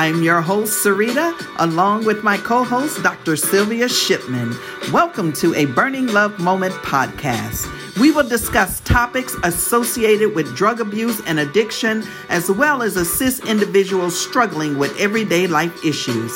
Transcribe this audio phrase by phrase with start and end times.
[0.00, 3.36] I'm your host, Sarita, along with my co host, Dr.
[3.36, 4.56] Sylvia Shipman.
[4.90, 7.68] Welcome to a Burning Love Moment podcast.
[8.00, 14.18] We will discuss topics associated with drug abuse and addiction, as well as assist individuals
[14.18, 16.34] struggling with everyday life issues.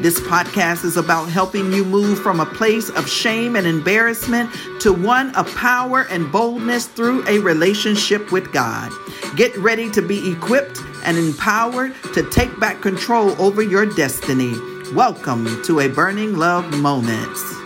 [0.00, 4.50] This podcast is about helping you move from a place of shame and embarrassment
[4.80, 8.90] to one of power and boldness through a relationship with God.
[9.36, 14.54] Get ready to be equipped and empowered to take back control over your destiny.
[14.94, 17.63] Welcome to a Burning Love Moment.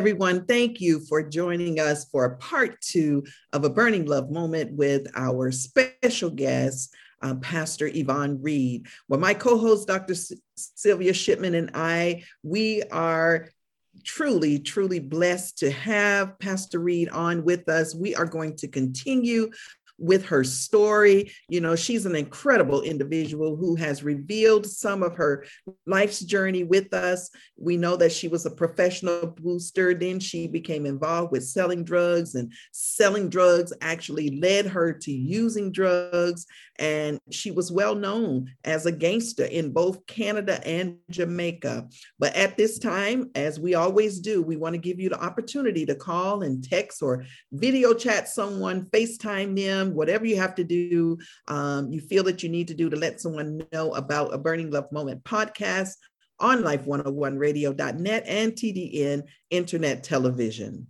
[0.00, 0.46] Everyone.
[0.46, 5.52] Thank you for joining us for part two of a Burning Love moment with our
[5.52, 8.86] special guest, uh, Pastor Yvonne Reed.
[9.08, 10.14] Well, my co host, Dr.
[10.14, 13.50] S- Sylvia Shipman, and I, we are
[14.02, 17.94] truly, truly blessed to have Pastor Reed on with us.
[17.94, 19.50] We are going to continue
[20.00, 21.30] with her story.
[21.48, 25.44] You know, she's an incredible individual who has revealed some of her
[25.86, 27.30] life's journey with us.
[27.56, 29.94] We know that she was a professional booster.
[29.94, 35.70] Then she became involved with selling drugs, and selling drugs actually led her to using
[35.70, 36.46] drugs.
[36.78, 41.88] And she was well known as a gangster in both Canada and Jamaica.
[42.18, 45.84] But at this time, as we always do, we want to give you the opportunity
[45.84, 51.18] to call and text or video chat someone, FaceTime them, whatever you have to do.
[51.48, 54.70] Um, you feel that you need to do to let someone know about a Burning
[54.70, 55.96] Love Moment podcast
[56.38, 60.86] on life101radio.net and TDN Internet Television.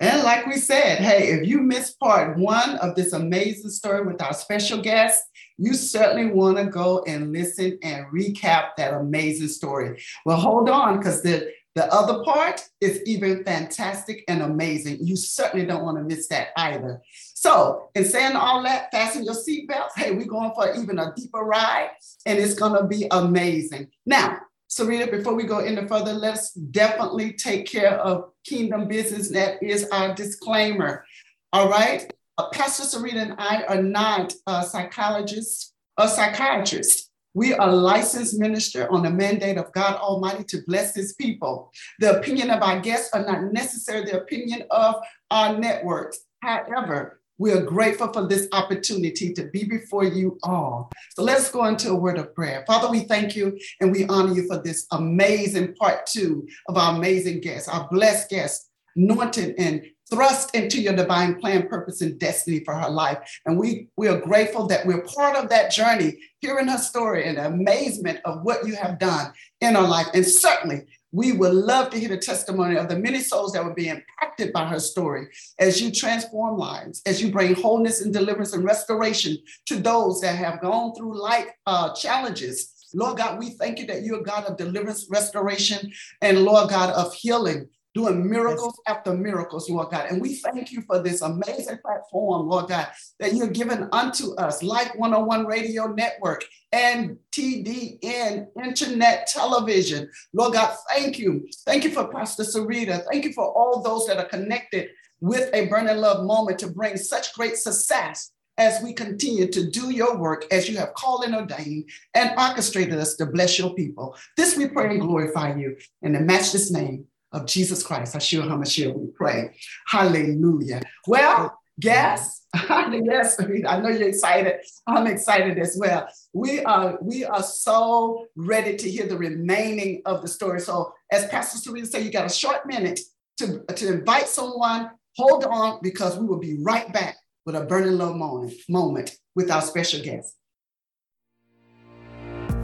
[0.00, 4.20] And like we said, hey, if you missed part one of this amazing story with
[4.20, 5.22] our special guest,
[5.56, 10.02] you certainly want to go and listen and recap that amazing story.
[10.26, 14.98] Well, hold on, because the, the other part is even fantastic and amazing.
[15.00, 17.02] You certainly don't want to miss that either.
[17.34, 19.96] So, in saying all that, fasten your seatbelts.
[19.96, 21.90] Hey, we're going for even a deeper ride,
[22.26, 23.88] and it's going to be amazing.
[24.06, 24.38] Now,
[24.70, 29.30] Sarita, before we go any further, let's definitely take care of kingdom business.
[29.30, 31.04] That is our disclaimer.
[31.52, 32.12] All right.
[32.38, 37.10] Uh, Pastor Sarita and I are not uh, psychologists or psychiatrists.
[37.34, 41.72] We are licensed minister on the mandate of God Almighty to bless his people.
[41.98, 44.94] The opinion of our guests are not necessarily the opinion of
[45.32, 46.20] our networks.
[46.42, 50.92] However, we are grateful for this opportunity to be before you all.
[51.16, 52.62] So let's go into a word of prayer.
[52.68, 56.94] Father, we thank you and we honor you for this amazing part two of our
[56.94, 62.60] amazing guests, our blessed guests, anointed and thrust into your divine plan, purpose, and destiny
[62.64, 63.18] for her life.
[63.46, 67.38] And we, we are grateful that we're part of that journey, hearing her story and
[67.38, 70.06] amazement of what you have done in her life.
[70.14, 73.74] And certainly, we would love to hear the testimony of the many souls that would
[73.74, 78.52] be impacted by her story as you transform lives, as you bring wholeness and deliverance
[78.52, 82.72] and restoration to those that have gone through life uh, challenges.
[82.94, 86.90] Lord God, we thank you that you're a God of deliverance, restoration, and Lord God
[86.90, 90.10] of healing doing miracles after miracles, Lord God.
[90.10, 92.88] And we thank you for this amazing platform, Lord God,
[93.20, 100.10] that you're given unto us, Life 101 Radio Network and TDN Internet Television.
[100.32, 101.48] Lord God, thank you.
[101.64, 103.04] Thank you for Pastor Sarita.
[103.10, 104.88] Thank you for all those that are connected
[105.20, 109.90] with a burning love moment to bring such great success as we continue to do
[109.90, 114.16] your work as you have called and ordained and orchestrated us to bless your people.
[114.36, 118.14] This we pray and glorify you in the matchless name of Jesus Christ.
[118.14, 119.54] Yeshua HaMashiach, we pray.
[119.86, 120.80] Hallelujah.
[121.06, 124.60] Well, guess, yes, I know you're excited.
[124.86, 126.08] I'm excited as well.
[126.32, 130.60] We are, we are so ready to hear the remaining of the story.
[130.60, 133.00] So as Pastor Serena said, you got a short minute
[133.38, 134.90] to, to invite someone.
[135.16, 139.50] Hold on because we will be right back with a burning low moment, moment with
[139.50, 140.36] our special guest.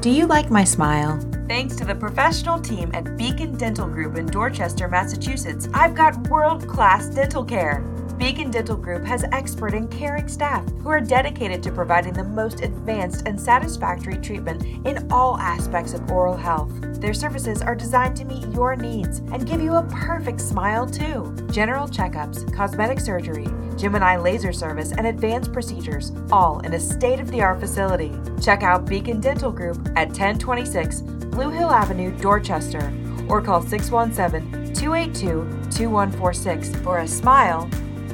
[0.00, 1.20] Do you like my smile?
[1.46, 6.66] Thanks to the professional team at Beacon Dental Group in Dorchester, Massachusetts, I've got world
[6.66, 7.84] class dental care.
[8.20, 12.60] Beacon Dental Group has expert and caring staff who are dedicated to providing the most
[12.60, 16.70] advanced and satisfactory treatment in all aspects of oral health.
[17.00, 21.34] Their services are designed to meet your needs and give you a perfect smile, too.
[21.50, 27.30] General checkups, cosmetic surgery, Gemini laser service, and advanced procedures, all in a state of
[27.30, 28.12] the art facility.
[28.42, 32.92] Check out Beacon Dental Group at 1026 Blue Hill Avenue, Dorchester,
[33.30, 37.66] or call 617 282 2146 for a smile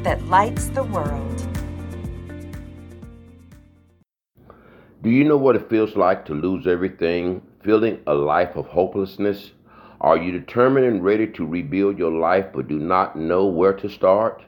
[0.06, 1.48] that lights the world.
[5.02, 9.50] Do you know what it feels like to lose everything, feeling a life of hopelessness?
[10.00, 13.88] Are you determined and ready to rebuild your life but do not know where to
[13.88, 14.44] start?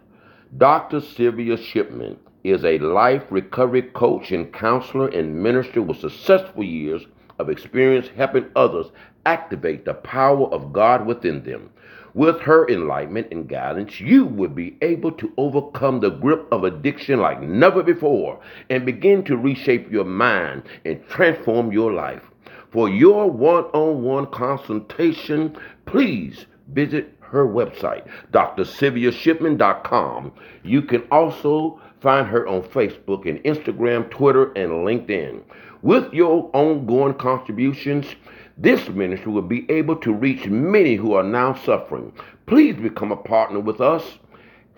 [0.56, 1.00] Dr.
[1.00, 7.02] Sylvia Shipman is a life recovery coach and counselor and minister with successful years
[7.40, 8.92] of experience helping others
[9.26, 11.70] activate the power of God within them.
[12.18, 17.20] With her enlightenment and guidance, you will be able to overcome the grip of addiction
[17.20, 22.24] like never before and begin to reshape your mind and transform your life.
[22.72, 25.56] For your one on one consultation,
[25.86, 30.32] please visit her website, drsylviashipman.com.
[30.64, 35.42] You can also find her on Facebook and Instagram, Twitter, and LinkedIn.
[35.82, 38.16] With your ongoing contributions,
[38.58, 42.12] this ministry will be able to reach many who are now suffering.
[42.46, 44.18] Please become a partner with us,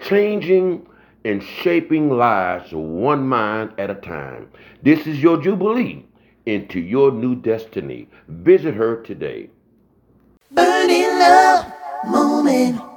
[0.03, 0.87] changing
[1.25, 4.49] and shaping lives one mind at a time.
[4.83, 6.05] This is your Jubilee
[6.45, 8.09] into your new destiny.
[8.29, 9.49] Visit her today.
[10.53, 11.73] Burning love
[12.07, 12.90] moment.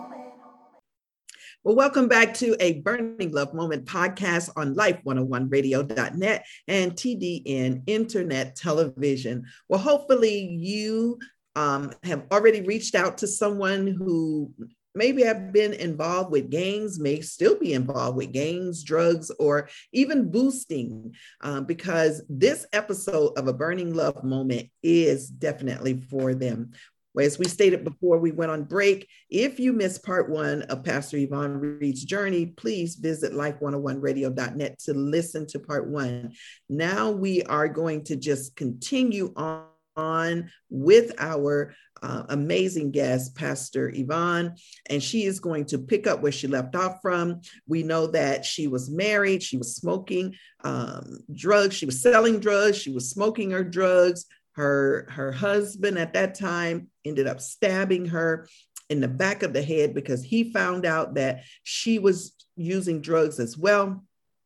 [1.66, 9.46] Well, welcome back to a Burning Love Moment podcast on life101radio.net and TDN Internet Television.
[9.70, 11.20] Well, hopefully, you
[11.56, 14.52] um, have already reached out to someone who
[14.94, 20.30] maybe have been involved with gangs, may still be involved with gangs, drugs, or even
[20.30, 26.72] boosting, um, because this episode of a Burning Love Moment is definitely for them.
[27.20, 31.18] As we stated before we went on break, if you missed part one of Pastor
[31.18, 36.34] Yvonne Reed's journey, please visit life101radio.net to listen to part one.
[36.70, 39.66] Now we are going to just continue on,
[39.96, 44.56] on with our uh, amazing guest, Pastor Yvonne,
[44.90, 47.42] and she is going to pick up where she left off from.
[47.68, 50.34] We know that she was married, she was smoking
[50.64, 54.26] um, drugs, she was selling drugs, she was smoking her drugs.
[54.56, 58.48] Her, her husband at that time ended up stabbing her
[58.90, 63.40] in the back of the head because he found out that she was using drugs
[63.40, 64.04] as well.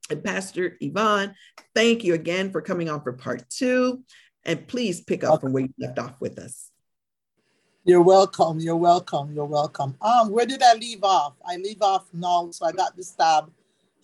[0.09, 1.36] And Pastor Yvonne,
[1.75, 4.04] thank you again for coming on for part two.
[4.45, 6.71] And please pick up from where you left off with us.
[7.83, 8.59] You're welcome.
[8.59, 9.33] You're welcome.
[9.33, 9.95] You're welcome.
[10.01, 11.33] Um, where did I leave off?
[11.45, 12.50] I leave off now.
[12.51, 13.51] So I got the stab.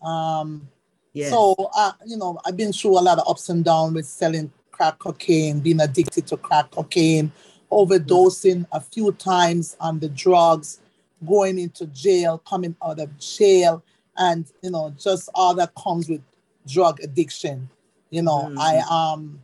[0.01, 0.67] Um,
[1.13, 1.29] Yes.
[1.29, 4.51] so uh, you know, I've been through a lot of ups and downs with selling
[4.71, 7.31] crack cocaine, being addicted to crack cocaine,
[7.73, 10.79] overdosing a few times on the drugs,
[11.25, 13.83] going into jail, coming out of jail,
[14.17, 16.21] and you know, just all that comes with
[16.67, 17.69] drug addiction.
[18.09, 18.57] You know, Mhm.
[18.59, 19.39] I um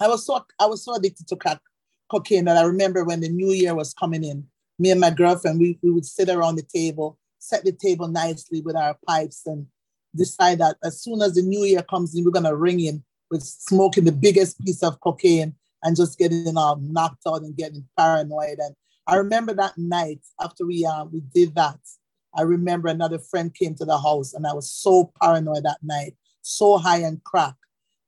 [0.00, 1.60] I was so I was so addicted to crack
[2.08, 4.46] cocaine that I remember when the new year was coming in,
[4.78, 8.62] me and my girlfriend, we, we would sit around the table, set the table nicely
[8.62, 9.66] with our pipes and
[10.16, 13.42] decide that as soon as the new year comes in, we're gonna ring in with
[13.42, 18.58] smoking the biggest piece of cocaine and just getting all knocked out and getting paranoid.
[18.58, 18.74] And
[19.06, 21.78] I remember that night after we uh, we did that,
[22.36, 26.14] I remember another friend came to the house and I was so paranoid that night,
[26.42, 27.54] so high on crack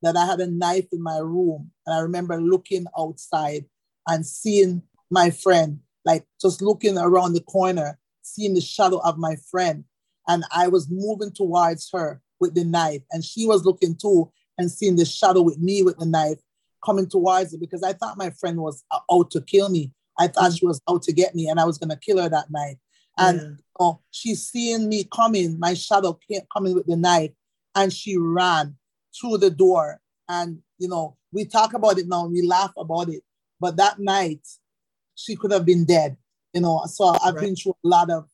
[0.03, 1.71] that I had a knife in my room.
[1.87, 3.65] And I remember looking outside
[4.07, 9.37] and seeing my friend, like just looking around the corner, seeing the shadow of my
[9.51, 9.85] friend.
[10.29, 13.03] And I was moving towards her with the knife.
[13.11, 16.39] And she was looking too and seeing the shadow with me with the knife
[16.85, 19.93] coming towards it because I thought my friend was out to kill me.
[20.19, 22.29] I thought she was out to get me and I was going to kill her
[22.29, 22.79] that night.
[23.19, 23.49] And Yeah.
[23.79, 27.33] oh, she's seeing me coming, my shadow came, coming with the knife,
[27.75, 28.77] and she ran
[29.19, 30.01] through the door.
[30.29, 33.23] And, you know, we talk about it now and we laugh about it.
[33.61, 34.47] But that night,
[35.15, 36.17] she could have been dead,
[36.53, 36.83] you know.
[36.87, 37.41] So I've Right.
[37.47, 38.29] been through a lot of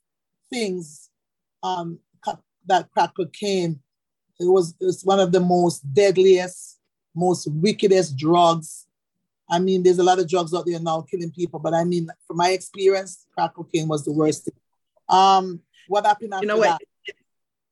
[0.50, 1.10] things
[1.62, 1.98] um,
[2.66, 3.80] that crack cocaine.
[4.38, 6.75] It was, it was one of the most deadliest,
[7.16, 8.86] most wickedest drugs.
[9.48, 12.08] I mean, there's a lot of drugs out there now killing people, but I mean,
[12.26, 14.54] from my experience, crack cocaine was the worst thing.
[15.08, 16.78] Um, what happened after You know what?
[16.78, 17.14] that?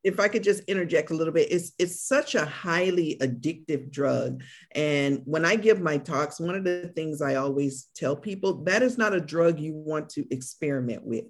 [0.05, 4.43] if I could just interject a little bit, it's it's such a highly addictive drug.
[4.73, 8.83] And when I give my talks, one of the things I always tell people that
[8.83, 11.25] is not a drug you want to experiment with.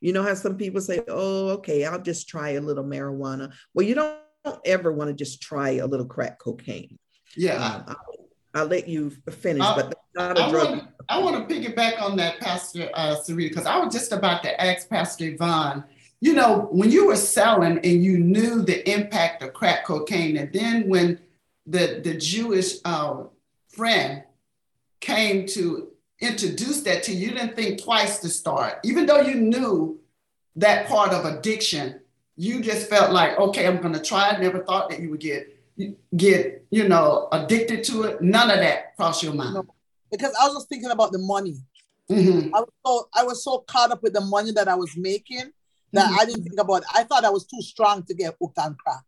[0.00, 3.84] You know how some people say, "Oh, okay, I'll just try a little marijuana." Well,
[3.84, 4.16] you don't
[4.64, 6.98] ever want to just try a little crack cocaine.
[7.36, 7.54] Yeah.
[7.64, 7.96] Um, I'll,
[8.54, 10.68] I'll let you finish, I- but that's not a I drug.
[10.70, 14.42] want, I want to piggyback on that, Pastor uh, Sarita, because I was just about
[14.42, 15.84] to ask Pastor Yvonne.
[16.20, 20.52] You know, when you were selling and you knew the impact of crack cocaine, and
[20.52, 21.18] then when
[21.66, 23.24] the the Jewish uh,
[23.68, 24.24] friend
[25.00, 25.88] came to
[26.20, 29.98] introduce that to you, you didn't think twice to start, even though you knew
[30.56, 32.00] that part of addiction.
[32.36, 34.40] You just felt like, okay, I'm going to try it.
[34.40, 35.59] Never thought that you would get
[36.16, 38.22] get you know addicted to it.
[38.22, 39.54] None of that crossed your mind.
[39.54, 39.66] No.
[40.10, 41.56] Because I was just thinking about the money.
[42.10, 42.50] Mhm.
[42.54, 45.52] I was so I was so caught up with the money that I was making
[45.92, 46.88] that I didn't think about it.
[46.94, 49.02] I thought I was too strong to get hooked on crack.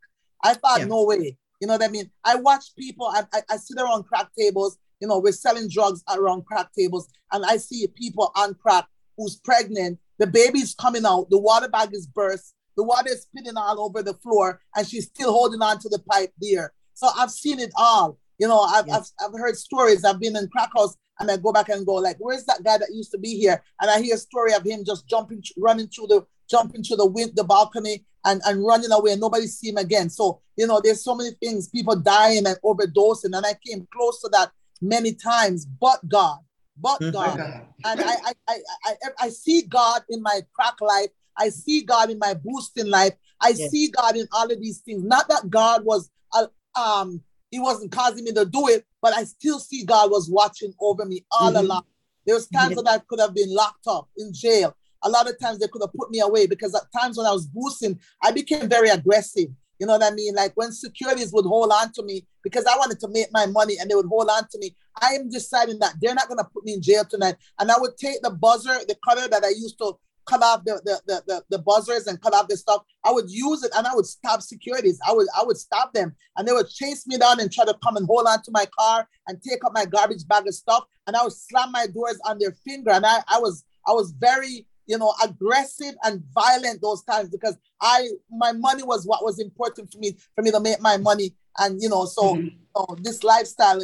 [0.45, 0.87] I thought, Yeah.
[0.87, 1.37] no way.
[1.61, 2.11] You know what I mean?
[2.25, 6.03] I watch people, I, I, I sit around crack tables, you know, we're selling drugs
[6.13, 8.87] around crack tables, and I see people on crack
[9.17, 13.57] who's pregnant, the baby's coming out, the water bag is burst, the water is spilling
[13.57, 16.73] all over the floor, and she's still holding on to the pipe there.
[16.95, 18.19] So I've seen it all.
[18.39, 18.97] You know, I've, Yeah.
[18.97, 20.05] I've, I've heard stories.
[20.05, 22.79] I've been in crack house and I go back and go like, where's that guy
[22.79, 23.63] that used to be here?
[23.81, 27.07] And I hear a story of him just jumping, running through the jumping through the
[27.07, 30.11] wind, the balcony, and and running away, and nobody see him again.
[30.11, 34.21] So you know, there's so many things, people dying and overdosing, and I came close
[34.23, 34.51] to that
[34.81, 35.65] many times.
[35.67, 36.39] But God,
[36.77, 37.13] but Mhm.
[37.13, 37.41] God,
[37.85, 41.11] and I, I, I, I, I see God in my crack life.
[41.39, 43.15] I see God in my boosting life.
[43.41, 43.71] I Yes.
[43.71, 45.03] see God in all of these things.
[45.03, 49.25] Not that God was, uh, um, He wasn't causing me to do it, but I
[49.25, 51.59] still see God was watching over me all Mhm.
[51.61, 51.85] along.
[52.25, 52.83] There was times Yeah.
[52.83, 54.75] that I could have been locked up in jail.
[55.03, 57.33] A lot of times they could have put me away because at times when I
[57.33, 59.51] was boosting, I became very aggressive.
[59.79, 60.35] You know what I mean?
[60.35, 63.77] Like when securities would hold on to me because I wanted to make my money
[63.79, 64.75] and they would hold on to me.
[65.01, 67.37] I am deciding that they're not gonna put me in jail tonight.
[67.59, 70.81] And I would take the buzzer, the cutter that I used to cut off the
[70.85, 72.83] the, the, the, the buzzers and cut off the stuff.
[73.05, 74.99] I would use it and I would stop securities.
[75.07, 77.77] I would I would stop them and they would chase me down and try to
[77.83, 80.85] come and hold on to my car and take up my garbage bag of stuff.
[81.07, 82.91] And I would slam my doors on their finger.
[82.91, 87.57] And I, I was I was very you know aggressive and violent those times because
[87.81, 91.35] I my money was what was important for me for me to make my money.
[91.59, 92.45] And you know, so Mhm.
[92.45, 93.81] you know, this lifestyle,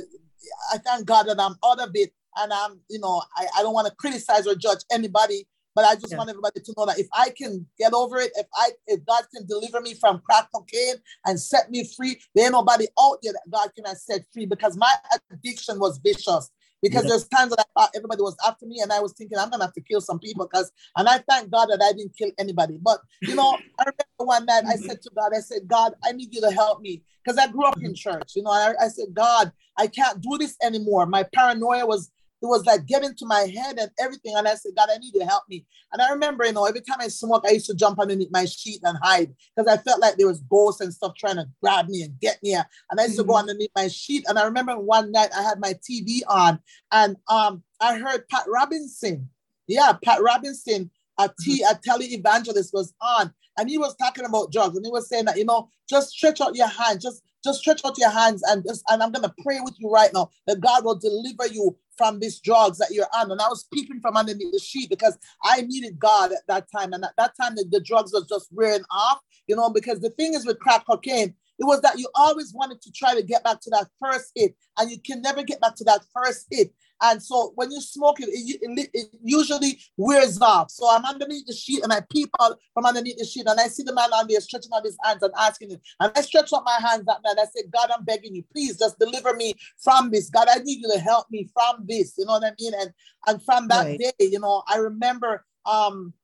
[0.73, 2.12] I thank God that I'm out of it.
[2.40, 5.94] And I'm, you know, I, I don't want to criticize or judge anybody, but I
[5.94, 6.18] just Yeah.
[6.18, 9.23] want everybody to know that if I can get over it, if I if God
[9.32, 13.32] can deliver me from crack cocaine and set me free, there ain't nobody out there
[13.32, 14.92] that God cannot set free because my
[15.30, 16.50] addiction was vicious.
[16.82, 17.11] Because Yeah.
[17.11, 19.66] there's times that I thought everybody was after me, and I was thinking I'm gonna
[19.66, 20.49] have to kill some people.
[20.49, 22.76] Because and I thank God that I didn't kill anybody.
[22.82, 24.85] But you know, I remember one night I mm-hmm.
[24.85, 27.66] said to God, I said, God, I need you to help me because I grew
[27.66, 27.94] up in mm-hmm.
[27.94, 28.32] church.
[28.35, 31.06] You know, I, I said, God, I can't do this anymore.
[31.06, 34.35] My paranoia was it was like getting to my head and everything.
[34.37, 35.66] And I said, God, I need you to help me.
[35.92, 38.45] And I remember, you know, every time I smoke, I used to jump underneath my
[38.45, 41.88] sheet and hide because I felt like there was ghosts and stuff trying to grab
[41.88, 42.54] me and get me.
[42.54, 43.40] And I used to go Mhm.
[43.40, 44.25] underneath my sheet.
[44.28, 46.61] And I remember one night I had my TV on
[46.92, 49.30] and um I heard Pat Robertson.
[49.66, 54.50] Yeah, Pat Robertson, a T, a tele evangelist was on, and he was talking about
[54.52, 57.61] drugs, and he was saying that you know, just stretch out your hand, just just
[57.61, 60.61] stretch out your hands, and just and I'm gonna pray with you right now that
[60.61, 63.31] God will deliver you from these drugs that you're on.
[63.31, 66.93] And I was peeping from underneath the sheet because I needed God at that time,
[66.93, 70.11] and at that time the, the drugs was just wearing off, you know, because the
[70.11, 71.35] thing is with crack cocaine.
[71.61, 74.55] It was that you always wanted to try to get back to that first hit,
[74.78, 76.73] and you can never get back to that first hit.
[77.02, 80.71] And so when you smoke it, it, it, usually wears off.
[80.71, 83.69] So I'm underneath the sheet and I peep out from underneath the sheet and I
[83.69, 85.81] see the man on there stretching out his hands and asking him.
[86.00, 87.37] And I stretch out my hands that night.
[87.38, 90.31] I said, God, I'm begging you, please just deliver me from this.
[90.31, 92.14] God, I need you to help me from this.
[92.19, 92.73] You know what I mean?
[92.78, 92.93] And
[93.26, 93.99] and from that Right.
[93.99, 96.14] day, you know, I remember um,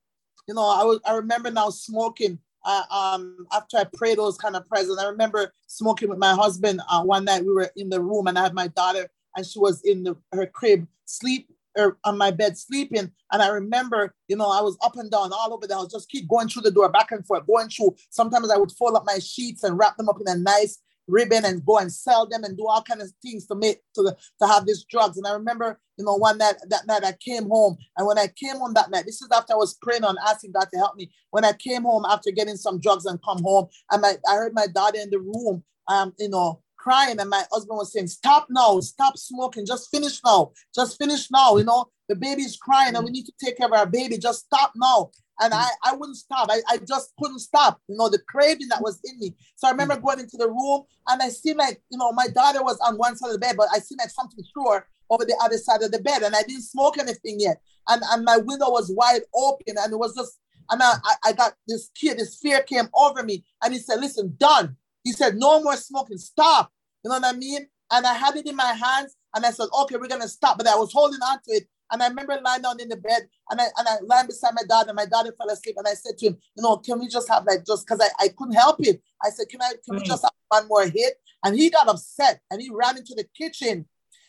[0.47, 2.39] you know, I was I remember now smoking.
[2.67, 6.33] Uh, um, after I prayed those kind of prayers, and I remember smoking with my
[6.33, 6.81] husband.
[6.89, 9.59] Uh, one night we were in the room, and I had my daughter, and she
[9.59, 13.11] was in the, her crib, sleep or on my bed sleeping.
[13.31, 15.65] And I remember, you know, I was up and down all over.
[15.71, 17.95] I was just keep going through the door, back and forth, going through.
[18.09, 21.45] Sometimes I would fold up my sheets and wrap them up in a nice ribbon
[21.45, 24.17] and go and sell them and do all kinds of things to make to the,
[24.41, 25.17] to have these drugs.
[25.17, 28.27] And I remember, you know, one night that night I came home, and when I
[28.27, 30.95] came home that night, this is after I was praying and asking God to help
[30.95, 31.11] me.
[31.31, 34.53] When I came home after getting some drugs and come home, and my, I heard
[34.53, 38.45] my daughter in the room, um, you know, crying, and my husband was saying, Stop
[38.49, 41.57] now, stop smoking, just finish now, just finish now.
[41.57, 44.45] You know, the baby's crying and we need to take care of our baby, just
[44.45, 45.09] stop now.
[45.41, 46.47] And I, I wouldn't stop.
[46.49, 49.35] I, I just couldn't stop, you know, the craving that was in me.
[49.55, 52.63] So I remember going into the room and I see like, you know, my daughter
[52.63, 55.25] was on one side of the bed, but I see like something through her over
[55.25, 56.21] the other side of the bed.
[56.21, 57.59] And I didn't smoke anything yet.
[57.89, 60.39] And, and my window was wide open and it was just,
[60.69, 60.93] and I,
[61.25, 63.43] I got this kid, this fear came over me.
[63.61, 64.77] And he said, listen, done.
[65.05, 66.71] He said, no more smoking, stop.
[67.03, 67.67] You know what I mean?
[67.91, 70.57] And I had it in my hands and I said, okay, we're gonna stop.
[70.57, 71.67] But I was holding on to it.
[71.91, 74.63] And I remember lying down in the bed and I and I lying beside my
[74.67, 75.75] dad and my daughter fell asleep.
[75.77, 78.25] And I said to him, you know, can we just have like just because I,
[78.25, 79.01] I couldn't help it.
[79.23, 80.05] I said, Can I can we mm.
[80.05, 81.13] just have one more hit?
[81.43, 83.85] And he got upset and he ran into the kitchen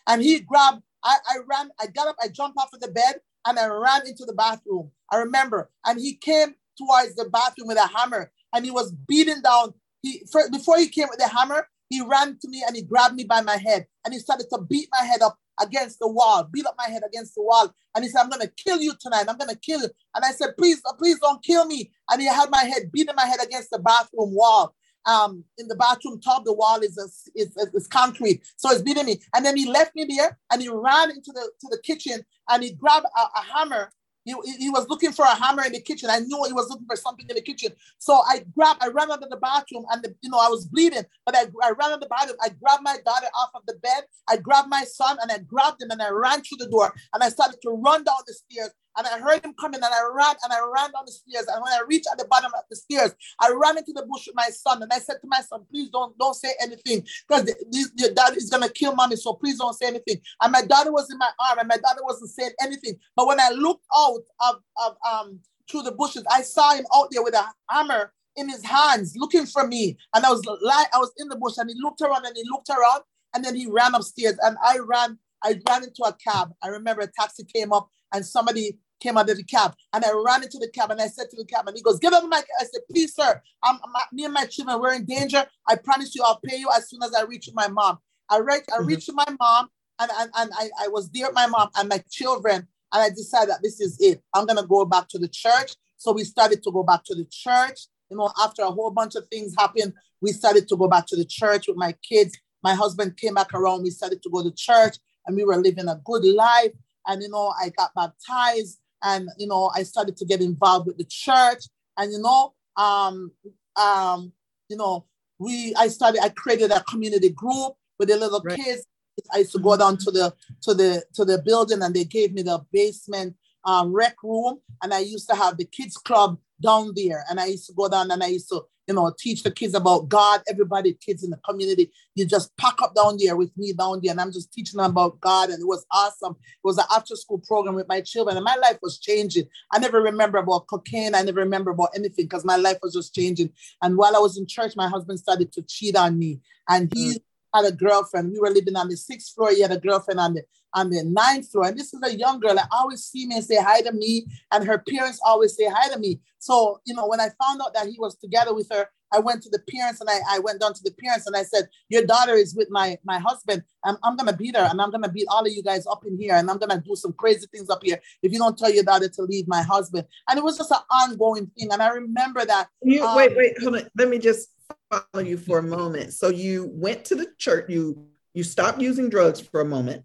[0.07, 3.21] and he grabbed, I, I ran, I got up, I jumped off of the bed
[3.47, 4.91] and I ran into the bathroom.
[5.11, 5.71] I remember.
[5.87, 9.73] And he came towards the bathroom with a hammer and he was beating down.
[10.07, 10.23] He
[10.53, 13.41] before he came with the hammer, he ran to me and he grabbed me by
[13.41, 16.75] my head and he started to beat my head up against the wall, beat up
[16.79, 17.73] my head against the wall.
[17.95, 19.27] And he said, I'm to kill you tonight.
[19.29, 19.89] I'm to kill you.
[20.15, 21.91] And I said, please, please don't kill me.
[22.11, 24.75] And he had my head, beating my head against the bathroom wall.
[25.07, 27.07] Um, in the bathroom top, the wall is, a,
[27.41, 28.43] is, is concrete.
[28.57, 29.21] So it's beating me.
[29.35, 32.63] And then he left me there and he ran into the, to the kitchen and
[32.63, 33.93] he grabbed a, a hammer
[34.27, 36.11] he, he was looking for a hammer in the kitchen.
[36.11, 37.71] I knew he was looking for something in the kitchen.
[37.99, 41.05] So I grabbed, I ran under the bathroom and, the, you know, I was bleeding,
[41.25, 42.37] but I, I ran under the bathroom.
[42.43, 44.05] I grabbed my daughter off of the bed.
[44.29, 47.23] I grabbed my son and I grabbed him and I ran through the door and
[47.23, 50.35] I started to run down the stairs and I heard him coming and I ran
[50.43, 51.47] and I ran down the stairs.
[51.49, 54.27] And when I reached at the bottom of the stairs, I ran into the bush
[54.27, 57.53] with my son and I said to my son, please don't, don't say anything because
[57.97, 59.17] your dad is to kill mommy.
[59.17, 60.21] So please don't say anything.
[60.43, 62.97] And my daughter was in my arm and my daughter wasn't saying anything.
[63.15, 67.09] But when I looked out of, of um through the bushes, I saw him out
[67.11, 69.97] there with a hammer in his hands looking for me.
[70.15, 72.45] And I was like, I was in the bush and he looked around and he
[72.51, 73.03] looked around
[73.35, 76.53] and then he ran upstairs and I ran I ran into a cab.
[76.63, 80.11] I remember a taxi came up and somebody came out of the cab and I
[80.13, 82.29] ran into the cab and I said to the cab and he goes, give him
[82.29, 85.47] my, I said, please, sir, I'm, I'm, me and my children, we're in danger.
[85.69, 87.99] I promise you I'll pay you as soon as I reach my mom.
[88.31, 88.87] I, reach, I mm-hmm.
[88.87, 92.03] reached my mom and, and, and I, I was there with my mom and my
[92.11, 94.23] children and I decided that this is it.
[94.35, 95.75] I'm going to go back to the church.
[95.97, 97.81] So we started to go back to the church.
[98.11, 101.17] You know, after a whole bunch of things happened, we started to go back to
[101.17, 102.39] the church with my kids.
[102.63, 103.83] My husband came back around.
[103.83, 106.73] We started to go to church and we were living a good life.
[107.07, 110.99] And, you know, I got baptized and you know I started to get involved with
[110.99, 111.65] the church,
[111.97, 113.33] and you know, um,
[113.77, 114.33] um,
[114.69, 115.07] you know,
[115.39, 118.59] we I started I created a community group with the little right.
[118.59, 118.85] kids.
[119.33, 122.33] I used to go down to the to the to the building, and they gave
[122.33, 126.93] me the basement um, rec room, and I used to have the kids club down
[126.95, 129.51] there, and I used to go down and I used to you know, teach the
[129.51, 130.43] kids about God.
[130.49, 134.13] Everybody, kids in the community, you just pack up down there with me down there,
[134.13, 136.33] and I'm just teaching them about God, and it was awesome.
[136.33, 139.47] It was an after-school program with my children, and my life was changing.
[139.73, 141.15] I never remember about cocaine.
[141.15, 143.53] I never remember about anything because my life was just changing.
[143.83, 147.15] And while I was in church, my husband started to cheat on me, and he
[147.15, 147.21] mm.
[147.55, 148.33] Had a girlfriend.
[148.33, 149.51] We were living on the sixth floor.
[149.51, 150.43] He had a girlfriend on the
[150.75, 151.67] on the ninth floor.
[151.67, 154.27] And this is a young girl that always see me and say hi to me.
[154.53, 156.21] And her parents always say hi to me.
[156.39, 159.43] So, you know, when I found out that he was together with her, I went
[159.45, 162.05] to the parents and I, I went down to the parents and I said, Your
[162.05, 163.63] daughter is with my, my husband.
[163.85, 165.87] I'm, I'm going to beat her and I'm going to beat all of you guys
[165.87, 168.39] up in here and I'm going to do some crazy things up here if you
[168.39, 170.07] don't tell your daughter to leave my husband.
[170.29, 171.73] And it was just an ongoing thing.
[171.73, 172.69] And I remember that.
[172.83, 173.89] You, um, wait, wait, hold on.
[173.97, 174.51] Let me just
[174.91, 176.13] follow you for a moment.
[176.13, 180.05] So you went to the church, you you stopped using drugs for a moment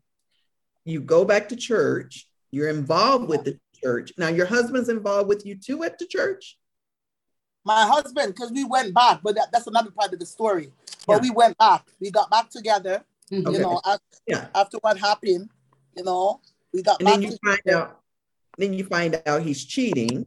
[0.86, 4.14] you go back to church, you're involved with the church.
[4.18, 6.58] Now, your husband's involved with you too at the church?
[7.64, 10.72] My husband, because we went back, but that, that's another part of the story.
[11.06, 11.30] But yeah.
[11.30, 11.86] we went back.
[12.00, 14.48] We got back together, you know, after, yeah.
[14.56, 15.50] after what happened,
[15.96, 16.42] you know,
[16.74, 17.98] we got and back then you find out
[18.58, 20.26] then you find out he's cheating.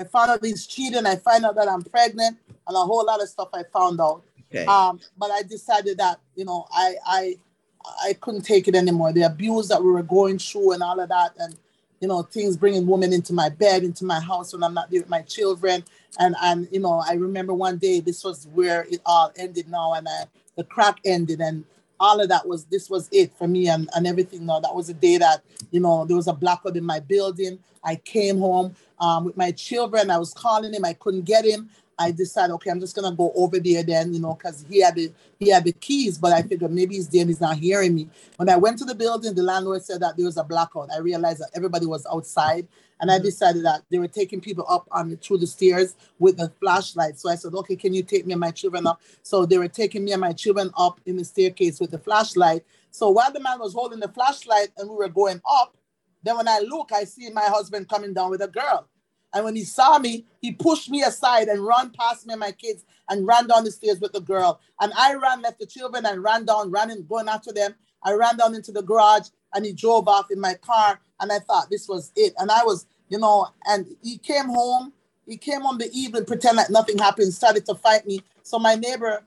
[0.00, 1.04] I found out he's cheating.
[1.04, 4.22] I find out that I'm pregnant and a whole lot of stuff I found out.
[4.50, 4.64] Okay.
[4.64, 7.34] Um, but I decided that, you know, I I
[8.04, 9.12] I couldn't take it anymore.
[9.12, 11.54] The abuse that we were going through and all of that, and
[12.00, 15.00] you know, things bringing women into my bed, into my house when I'm not there
[15.00, 15.84] with my children.
[16.18, 19.92] And and you know, I remember one day this was where it all ended now,
[19.92, 20.24] and I,
[20.56, 21.64] the crack ended, and
[22.00, 24.46] all of that was this was it for me and, and everything.
[24.46, 27.58] Now that was a day that you know there was a blackout in my building.
[27.84, 30.10] I came home um, with my children.
[30.10, 30.84] I was calling him.
[30.84, 31.70] I couldn't get him.
[31.98, 34.96] I decided, okay, I'm just gonna go over there then, you know, because he had
[34.96, 37.94] the he had the keys, but I figured maybe he's there and he's not hearing
[37.94, 38.08] me.
[38.36, 40.90] When I went to the building, the landlord said that there was a blackout.
[40.92, 42.68] I realized that everybody was outside,
[43.00, 43.24] and I Mhm.
[43.24, 47.20] decided that they were taking people up on the, through the stairs with the flashlight.
[47.20, 49.02] So I said, okay, can you take me and my children up?
[49.22, 52.64] So they were taking me and my children up in the staircase with the flashlight.
[52.92, 55.76] So while the man was holding the flashlight and we were going up,
[56.24, 58.88] then when I look, I see my husband coming down with a girl.
[59.32, 62.52] And when he saw me, he pushed me aside and ran past me and my
[62.52, 64.60] kids and ran down the stairs with the girl.
[64.80, 67.74] And I ran, left the children and ran down, running, going after them.
[68.02, 71.00] I ran down into the garage and he drove off in my car.
[71.20, 72.34] And I thought this was it.
[72.38, 74.92] And I was, you know, and he came home.
[75.26, 78.22] He came on the evening, pretend like nothing happened, started to fight me.
[78.42, 79.22] So my neighbor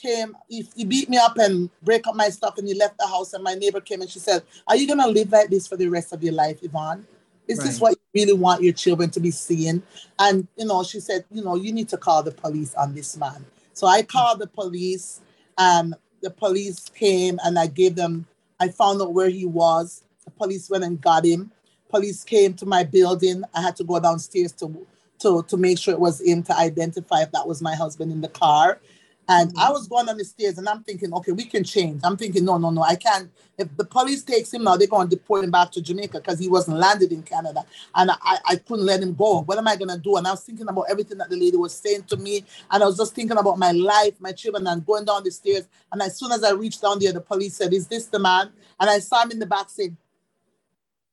[0.00, 3.06] came, he, he beat me up and break up my stuff and he left the
[3.06, 3.32] house.
[3.32, 5.88] And my neighbor came and she said, Are you gonna live like this for the
[5.88, 7.06] rest of your life, Yvonne?
[7.48, 9.82] Is this what you really want your children to be seeing?
[10.18, 13.16] And you know, she said, you know, you need to call the police on this
[13.16, 13.44] man.
[13.72, 15.20] So I called the police,
[15.58, 18.26] and the police came and I gave them,
[18.58, 20.02] I found out where he was.
[20.24, 21.52] The police went and got him.
[21.88, 23.44] Police came to my building.
[23.54, 24.86] I had to go downstairs to
[25.20, 28.20] to, to make sure it was him to identify if that was my husband in
[28.20, 28.80] the car.
[29.28, 29.58] And mm-hmm.
[29.58, 32.00] I was going on the stairs and I'm thinking, okay, we can change.
[32.04, 33.30] I'm thinking, no, no, no, I can't.
[33.58, 36.38] If the police takes him now, they're going to deport him back to Jamaica because
[36.38, 37.64] he wasn't landed in Canada.
[37.94, 39.42] And I, I couldn't let him go.
[39.42, 40.16] What am I going to do?
[40.16, 42.44] And I was thinking about everything that the lady was saying to me.
[42.70, 45.66] And I was just thinking about my life, my children, and going down the stairs.
[45.90, 48.52] And as soon as I reached down there, the police said, Is this the man?
[48.78, 49.96] And I saw him in the back saying,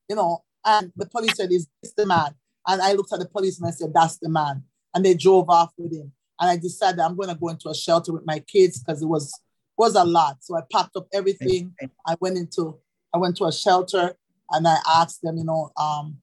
[0.09, 2.35] you know, and the police said, Is this the man?
[2.67, 4.63] And I looked at the policeman and said, That's the man.
[4.93, 6.11] And they drove off with him.
[6.39, 9.05] And I decided I'm going to go into a shelter with my kids because it
[9.05, 9.39] was
[9.77, 10.37] was a lot.
[10.41, 11.73] So I packed up everything.
[12.05, 12.77] I went into
[13.13, 14.15] I went to a shelter
[14.51, 16.17] and I asked them, you know, um,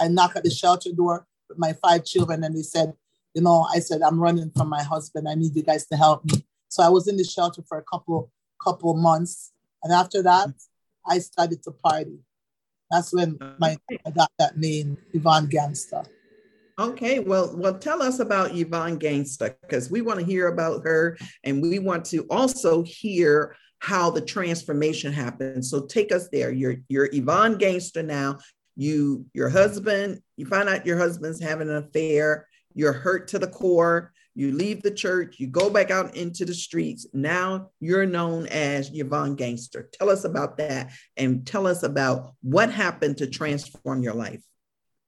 [0.00, 2.92] I knocked at the shelter door with my five children, and they said,
[3.34, 5.28] you know, I said, I'm running from my husband.
[5.28, 6.44] I need you guys to help me.
[6.68, 8.30] So I was in the shelter for a couple
[8.62, 9.52] couple months.
[9.82, 10.48] And after that,
[11.06, 12.18] I started to party.
[12.90, 16.04] That's when my I got that name, Yvonne Gangster.
[16.76, 21.16] Okay, well, well, tell us about Yvonne Gangsta because we want to hear about her,
[21.44, 25.64] and we want to also hear how the transformation happened.
[25.64, 26.50] So take us there.
[26.50, 28.38] You're you're Yvonne Gangster now.
[28.74, 30.20] You your husband.
[30.36, 32.48] You find out your husband's having an affair.
[32.74, 34.12] You're hurt to the core.
[34.34, 35.36] You leave the church.
[35.38, 37.06] You go back out into the streets.
[37.12, 39.88] Now you're known as Yvonne Gangster.
[39.92, 44.42] Tell us about that, and tell us about what happened to transform your life.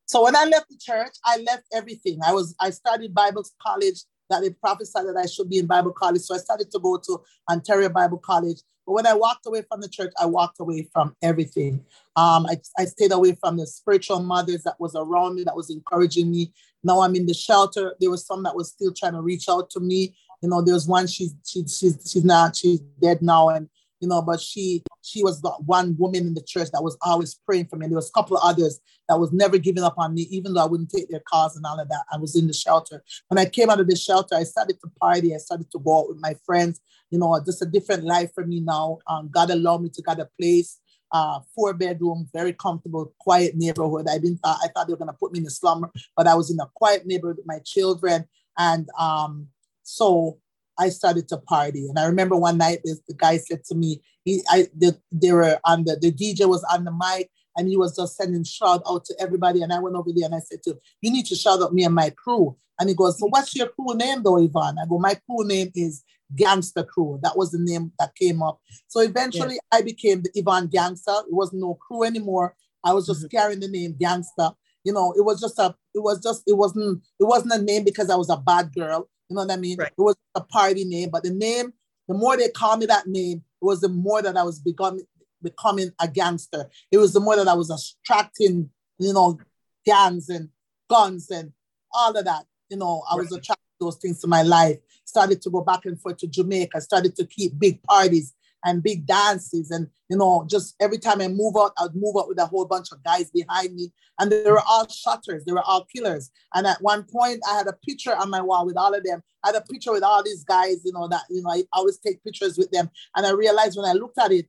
[0.07, 2.21] So when I left the church, I left everything.
[2.25, 5.93] I was I studied Bible college that they prophesied that I should be in Bible
[5.93, 6.23] college.
[6.23, 8.61] So I started to go to Ontario Bible College.
[8.87, 11.85] But when I walked away from the church, I walked away from everything.
[12.15, 15.71] Um, I, I stayed away from the spiritual mothers that was around me, that was
[15.71, 16.53] encouraging me.
[16.85, 17.95] Now I'm in the shelter.
[18.01, 20.17] There was some that was still trying to reach out to me.
[20.41, 23.69] You know, there's one she's she's she's she's not she's dead now, and
[24.01, 27.35] you know, but she she was the one woman in the church that was always
[27.35, 27.85] praying for me.
[27.85, 30.53] And There was a couple of others that was never giving up on me, even
[30.53, 32.05] though I wouldn't take their cars and all of that.
[32.13, 33.03] I was in the shelter.
[33.29, 35.35] When I came out of the shelter, I started to party.
[35.35, 36.81] I started to go out with my friends.
[37.11, 38.99] You know, just a different life for me now.
[39.07, 40.81] Um, God allowed me to get a place,
[41.13, 44.09] uh, four bedroom, very comfortable, quiet neighborhood.
[44.11, 46.35] I didn't thought I thought they were gonna put me in a slumber, but I
[46.35, 48.27] was in a quiet neighborhood with my children,
[48.59, 49.47] and um,
[49.85, 50.39] so
[50.79, 51.89] I started to party.
[51.89, 55.33] And I remember one night, this, the guy said to me, he, I, the, they
[55.33, 58.83] were on the, the DJ was on the mic and he was just sending shout
[58.89, 59.63] out to everybody.
[59.63, 61.73] And I went over there and I said to him, you need to shout out
[61.73, 62.57] me and my crew.
[62.79, 64.77] And he goes, so what's your crew name though, Yvonne?
[64.79, 67.19] I go, my crew name is Gangster Crew.
[67.23, 68.61] That was the name that came up.
[68.89, 71.15] So eventually I became the Yvonne Gangster.
[71.27, 72.55] It was no crew anymore.
[72.85, 73.37] I was just mm-hmm.
[73.37, 74.51] carrying the name Gangster.
[74.85, 77.85] You know, it was just a, it was just, it wasn't, it wasn't a name
[77.85, 79.09] because I was a bad girl.
[79.29, 79.79] You know what I mean?
[79.79, 79.93] Right.
[79.97, 81.73] It was a party name, but the name,
[82.09, 85.05] the more they called me that name, it was the more that I was becoming
[85.43, 86.69] becoming a gangster.
[86.91, 89.39] It was the more that I was attracting, you know,
[89.85, 90.49] gangs and
[90.89, 91.53] guns and
[91.93, 92.47] all of that.
[92.69, 94.79] You know, I was attracting those things to my life.
[95.05, 96.81] Started to go back and forth to Jamaica.
[96.81, 98.35] Started to keep big parties
[98.67, 99.71] and big dances.
[99.71, 102.67] And, you know, just every time I move out, I'd move out with a whole
[102.67, 103.93] bunch of guys behind me.
[104.19, 105.45] And they were all shutters.
[105.45, 106.31] They were all killers.
[106.53, 109.23] And at one point, I had a picture on my wall with all of them.
[109.45, 111.99] I had a picture with all these guys, you know, that, you know, I always
[111.99, 112.91] take pictures with them.
[113.15, 114.49] And I realized when I looked at it,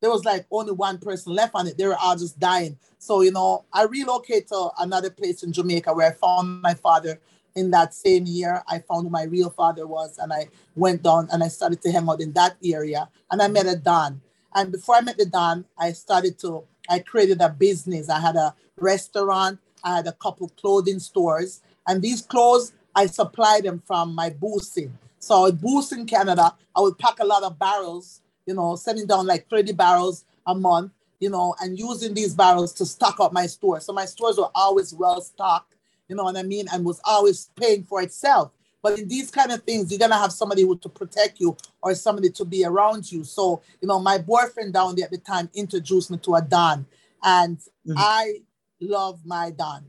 [0.00, 1.76] there was like only one person left on it.
[1.76, 2.78] They were all just dying.
[2.98, 7.20] So, you know, I relocated to another place in Jamaica where I found my father
[7.54, 8.62] in that same year.
[8.68, 11.92] I found who my real father was and I went down and I started to
[11.92, 13.08] hang out in that area.
[13.30, 14.20] And I met a Don.
[14.54, 18.08] And before I met the Don, I started to, I created a business.
[18.08, 21.60] I had a restaurant, I had a couple clothing stores.
[21.86, 24.96] And these clothes, I supply them from my boosting.
[25.18, 26.54] So I boost in Canada.
[26.74, 30.54] I would pack a lot of barrels, you know, sending down like 30 barrels a
[30.54, 33.80] month, you know, and using these barrels to stock up my store.
[33.80, 35.74] So my stores were always well stocked,
[36.10, 38.50] you know what I mean, and was always paying for itself.
[38.82, 41.94] But in these kind of things, you're gonna have somebody who to protect you or
[41.94, 43.22] somebody to be around you.
[43.22, 46.84] So, you know, my boyfriend down there at the time introduced me to a Don,
[47.22, 47.92] and mm-hmm.
[47.96, 48.40] I
[48.80, 49.84] love my Don.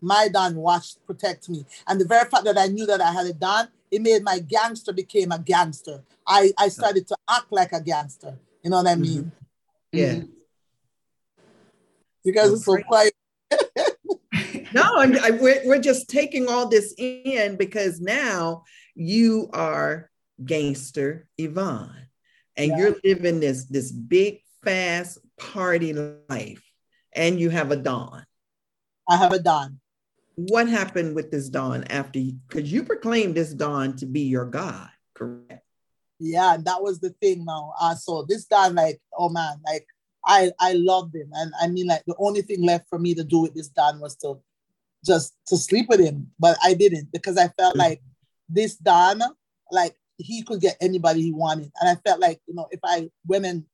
[0.00, 3.26] My Don watched protect me, and the very fact that I knew that I had
[3.26, 6.02] a Don, it made my gangster became a gangster.
[6.26, 8.38] I I started to act like a gangster.
[8.62, 9.24] You know what I mean?
[9.24, 9.98] Mm-hmm.
[9.98, 10.12] Yeah.
[10.14, 10.26] Mm-hmm.
[12.24, 13.12] You guys are so quiet.
[14.74, 20.10] No, and I, we're, we're just taking all this in because now you are
[20.44, 22.06] gangster Yvonne
[22.56, 22.78] and yeah.
[22.78, 26.62] you're living this this big fast party life
[27.14, 28.24] and you have a Don.
[29.08, 29.78] I have a Don.
[30.36, 34.46] What happened with this Don after you because you proclaimed this Don to be your
[34.46, 35.64] God, correct?
[36.18, 37.74] Yeah, and that was the thing now.
[37.80, 39.86] Uh, so this Don, like, oh man, like
[40.24, 41.30] I I loved him.
[41.32, 44.00] And I mean like the only thing left for me to do with this Don
[44.00, 44.40] was to
[45.04, 46.30] just to sleep with him.
[46.38, 48.00] But I didn't because I felt like
[48.48, 49.22] this Don,
[49.70, 51.70] like he could get anybody he wanted.
[51.80, 53.64] And I felt like, you know, if I went in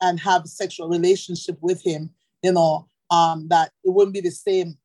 [0.00, 2.10] and have sexual relationship with him,
[2.42, 4.76] you know, um, that it wouldn't be the same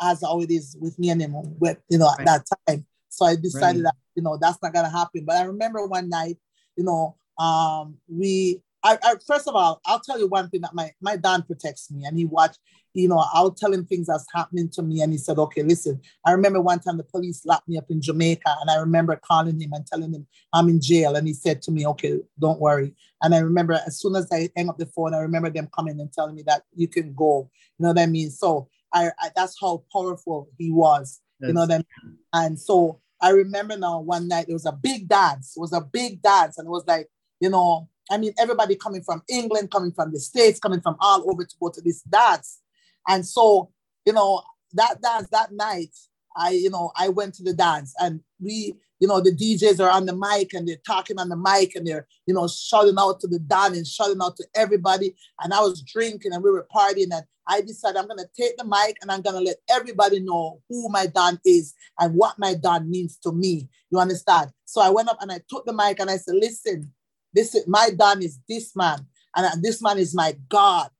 [0.00, 2.20] as how it is with me anymore, with, you know, right.
[2.20, 2.86] at that time.
[3.08, 3.92] So I decided right.
[3.92, 5.24] that, you know, that's not gonna happen.
[5.24, 6.38] But I remember one night,
[6.76, 10.74] you know, um, we I, I, first of all, I'll tell you one thing that
[10.74, 12.58] my my Don protects me, and he watched.
[12.94, 16.00] You know, I'll tell him things that's happening to me, and he said, "Okay, listen."
[16.26, 19.60] I remember one time the police locked me up in Jamaica, and I remember calling
[19.60, 22.94] him and telling him I'm in jail, and he said to me, "Okay, don't worry."
[23.22, 26.00] And I remember as soon as I hang up the phone, I remember them coming
[26.00, 27.50] and telling me that you can go.
[27.78, 28.30] You know what I mean?
[28.30, 31.20] So I, I that's how powerful he was.
[31.40, 32.18] You know what I mean?
[32.32, 35.54] And so I remember now one night there was a big dance.
[35.56, 37.08] It was a big dance, and it was like
[37.40, 41.30] you know I mean, everybody coming from England, coming from the States, coming from all
[41.30, 42.60] over to go to this dance.
[43.08, 43.70] And so,
[44.06, 44.42] you know,
[44.74, 45.94] that dance that night,
[46.36, 49.90] I, you know, I went to the dance and we, you know, the DJs are
[49.90, 53.20] on the mic and they're talking on the mic and they're, you know, shouting out
[53.20, 55.14] to the dance and shouting out to everybody.
[55.40, 58.64] And I was drinking and we were partying and I decided I'm gonna take the
[58.64, 62.88] mic and I'm gonna let everybody know who my Don is and what my Don
[62.88, 63.68] means to me.
[63.90, 64.50] You understand?
[64.64, 66.92] So I went up and I took the mic and I said, listen,
[67.34, 70.90] this is my Don is this man, and this man is my God.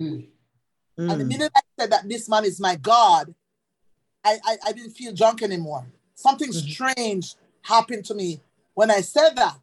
[0.00, 0.28] Mm.
[1.00, 1.12] Mm.
[1.12, 3.34] And the minute I said that this man is my God,
[4.22, 5.86] I, I, I didn't feel drunk anymore.
[6.14, 6.68] Something mm-hmm.
[6.68, 8.40] strange happened to me
[8.74, 9.60] when I said that.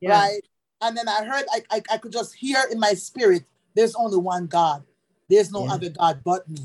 [0.00, 0.10] Yeah.
[0.10, 0.40] Right.
[0.80, 4.18] And then I heard I, I, I, could just hear in my spirit, there's only
[4.18, 4.82] one God.
[5.30, 5.72] There's no yeah.
[5.72, 6.58] other God but me.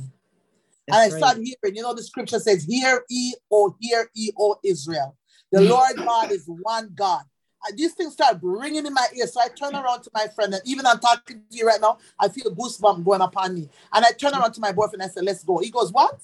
[0.87, 1.17] That's and I right.
[1.17, 5.15] started hearing, you know, the scripture says, Hear ye, O hear ye, O Israel.
[5.51, 7.23] The Lord God is one God
[7.75, 9.27] these things start ringing in my ear.
[9.27, 9.83] So I turn mm.
[9.83, 13.03] around to my friend, and even I'm talking to you right now, I feel goosebumps
[13.03, 13.69] going upon me.
[13.93, 14.39] And I turn mm.
[14.39, 15.03] around to my boyfriend.
[15.03, 16.19] I said, "Let's go." He goes, "What?"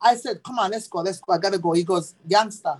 [0.00, 1.00] I said, "Come on, let's go.
[1.00, 1.32] Let's go.
[1.32, 2.76] I gotta go." He goes, "Gangster,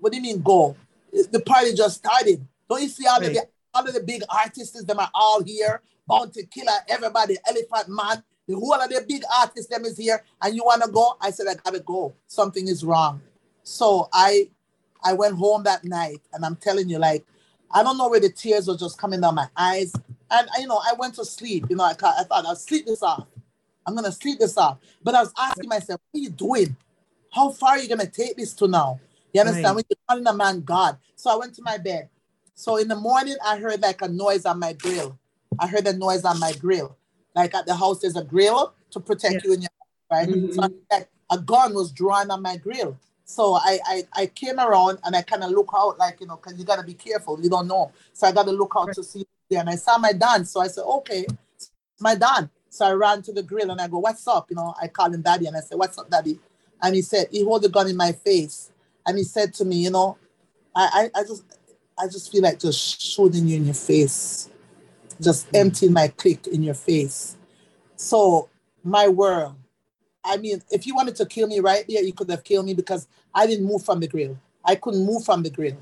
[0.00, 0.76] what do you mean go?
[1.12, 2.46] The party just started.
[2.68, 3.28] Don't you see all right.
[3.28, 4.82] of the all of the big artists?
[4.84, 5.80] Them are all here.
[6.06, 10.56] Bounty Killer, everybody, Elephant Man." The whole of the big artists them is here, and
[10.56, 11.18] you wanna go?
[11.20, 12.14] I said, I gotta go.
[12.26, 13.20] Something is wrong.
[13.62, 14.48] So I
[15.02, 17.26] I went home that night, and I'm telling you, like
[17.70, 19.92] I don't know where the tears were just coming down my eyes.
[20.30, 21.66] And, you know, I went to sleep.
[21.68, 23.26] You know, I, I thought I'll sleep this off.
[23.86, 24.78] I'm going to sleep this off.
[25.02, 26.76] But I was asking myself, what are you doing?
[27.32, 29.00] How far are you going to take this to now?
[29.32, 29.64] You understand?
[29.64, 29.76] Right.
[29.76, 30.98] When you're calling a man God.
[31.16, 32.08] So I went to my bed.
[32.54, 35.18] So in the morning, I heard like a noise on my grill.
[35.58, 36.96] I heard a noise on my grill.
[37.34, 39.40] Like at the house, there's a grill to protect yeah.
[39.44, 39.70] you in your
[40.10, 40.28] right.
[40.28, 40.52] Mm-hmm.
[40.52, 42.98] So like, a gun was drawn on my grill.
[43.28, 46.36] So I, I, I came around and I kind of look out like, you know,
[46.36, 47.38] because you got to be careful.
[47.38, 47.92] You don't know.
[48.14, 49.26] So I got to look out to see.
[49.50, 50.48] And I saw my dad.
[50.48, 51.26] So I said, okay,
[52.00, 52.48] my dad.
[52.70, 54.46] So I ran to the grill and I go, what's up?
[54.48, 56.38] You know, I call him daddy and I said, what's up, daddy?
[56.82, 58.70] And he said, he hold the gun in my face.
[59.06, 60.16] And he said to me, you know,
[60.74, 61.44] I, I, I just
[61.98, 64.48] I just feel like just shooting you in your face.
[65.20, 65.56] Just hmm.
[65.56, 67.36] emptying my click in your face.
[67.96, 68.48] So
[68.82, 69.56] my world,
[70.28, 72.74] I mean, if you wanted to kill me right there, you could have killed me
[72.74, 74.38] because I didn't move from the grill.
[74.64, 75.76] I couldn't move from the grill.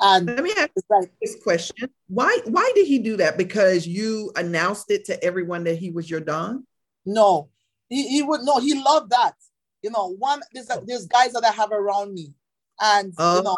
[0.00, 2.38] And let me ask like, this question: Why?
[2.46, 3.38] Why did he do that?
[3.38, 6.66] Because you announced it to everyone that he was your don.
[7.06, 7.50] No,
[7.88, 8.58] he, he would no.
[8.58, 9.34] He loved that.
[9.82, 12.34] You know, one there's there's guys that I have around me,
[12.80, 13.36] and oh.
[13.36, 13.56] you know,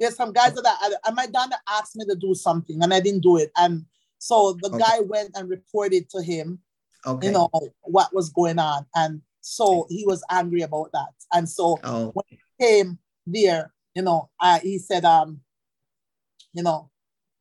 [0.00, 3.00] there's some guys that I, and my don asked me to do something, and I
[3.00, 3.84] didn't do it, and
[4.18, 4.78] so the okay.
[4.78, 6.58] guy went and reported to him,
[7.06, 7.26] okay.
[7.26, 7.50] you know,
[7.82, 11.12] what was going on, and so he was angry about that.
[11.34, 12.12] And so oh.
[12.14, 15.40] when he came there, you know, I, he said, um,
[16.54, 16.90] you know,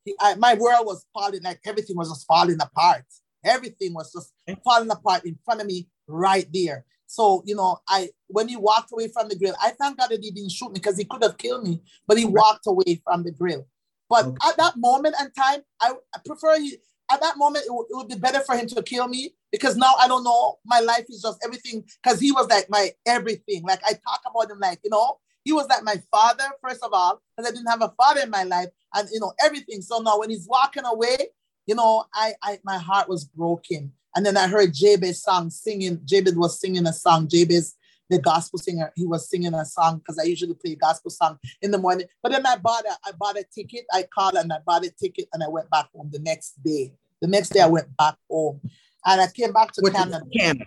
[0.04, 3.06] he, I, my world was falling, like everything was just falling apart.
[3.46, 4.34] Everything was just
[4.66, 6.86] falling apart in front of me right there.
[7.08, 10.20] So, you know, I when he walked away from the grill, I thank God that
[10.22, 13.24] he didn't shoot me because he could have killed me, but he walked away from
[13.24, 13.66] the grill.
[14.10, 14.50] But okay.
[14.50, 16.78] at that moment and time, I, I prefer he
[17.12, 19.76] at that moment, it, w- it would be better for him to kill me because
[19.76, 20.60] now I don't know.
[20.66, 23.64] My life is just everything because he was like my everything.
[23.64, 26.94] Like I talk about him like, you know, he was like my father, first of
[26.94, 29.82] all, because I didn't have a father in my life and, you know, everything.
[29.82, 31.18] So now when he's walking away,
[31.66, 33.92] you know, I, I my heart was broken.
[34.16, 36.00] And then I heard Jabez song singing.
[36.06, 37.28] Jabez was singing a song.
[37.28, 37.76] Jabez,
[38.10, 41.72] the gospel singer, he was singing a song because I usually play gospel song in
[41.72, 42.08] the morning.
[42.22, 43.86] But then I bought a, I bought a ticket.
[43.92, 46.94] I called and I bought a ticket and I went back home the next day.
[47.22, 48.60] The next day I went back home,
[49.06, 50.22] and I came back to Which Canada.
[50.38, 50.66] Canada.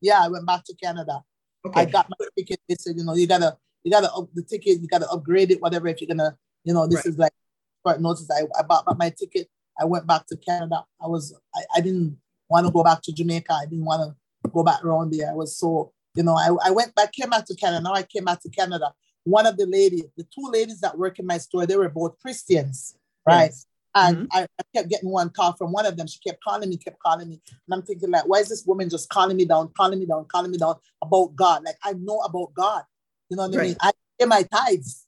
[0.00, 1.24] Yeah, I went back to Canada.
[1.66, 1.80] Okay.
[1.80, 2.60] I got my ticket.
[2.68, 4.80] They said, you know, you gotta, you gotta up the ticket.
[4.80, 5.88] You gotta upgrade it, whatever.
[5.88, 7.06] If you're gonna, you know, this Right.
[7.06, 7.32] is like
[7.84, 8.30] short notice.
[8.30, 9.48] I, I bought my ticket.
[9.80, 10.84] I went back to Canada.
[11.02, 13.52] I was, I, I didn't want to go back to Jamaica.
[13.52, 15.30] I didn't want to go back around there.
[15.30, 17.80] I was so, you know, I, I went back, came back to Canada.
[17.84, 18.92] Now I came back to Canada.
[19.22, 22.18] One of the ladies, the two ladies that work in my store, they were both
[22.18, 23.52] Christians, right?
[23.52, 23.66] Yes.
[23.94, 24.26] And Mhm.
[24.32, 26.08] I, I kept getting one call from one of them.
[26.08, 27.40] She kept calling me, kept calling me.
[27.48, 30.24] And I'm thinking, like, why is this woman just calling me down, calling me down,
[30.24, 31.62] calling me down about God?
[31.64, 32.82] Like, I know about God.
[33.30, 33.76] You know what I mean?
[33.80, 35.06] I pay my tithes.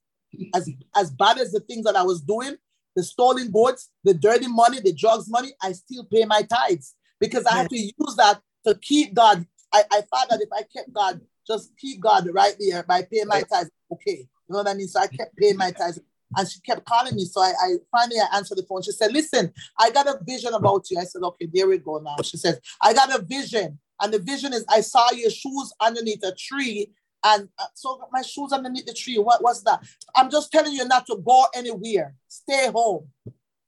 [0.54, 2.54] As, as bad as the things that I was doing,
[2.94, 7.46] the stolen goods, the dirty money, the drugs money, I still pay my tithes because
[7.46, 9.44] I have to use that to keep God.
[9.72, 13.26] I, I thought that if I kept God, just keep God right there by paying
[13.26, 14.28] my tithes, okay.
[14.48, 14.88] You know what I mean?
[14.88, 16.00] So I kept paying my tithes.
[16.36, 17.24] And she kept calling me.
[17.24, 18.82] So I, I finally I answered the phone.
[18.82, 20.98] She said, Listen, I got a vision about you.
[20.98, 22.16] I said, Okay, there we go now.
[22.22, 23.80] She says, I got a vision.
[24.00, 26.92] And the vision is I saw your shoes underneath a tree.
[27.24, 29.18] And uh, so my shoes underneath the tree.
[29.18, 29.82] What was that?
[30.14, 32.14] I'm just telling you not to go anywhere.
[32.28, 33.08] Stay home.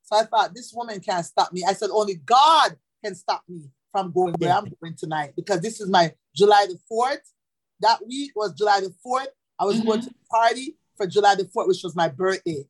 [0.05, 1.65] So I thought this woman can't stop me.
[1.67, 5.81] I said, only God can stop me from going where I'm going tonight because this
[5.81, 7.21] is my July the 4th.
[7.81, 9.27] That week was July the 4th.
[9.59, 10.09] I was going mm-hmm.
[10.09, 12.65] to the party for July the 4th, which was my birthday.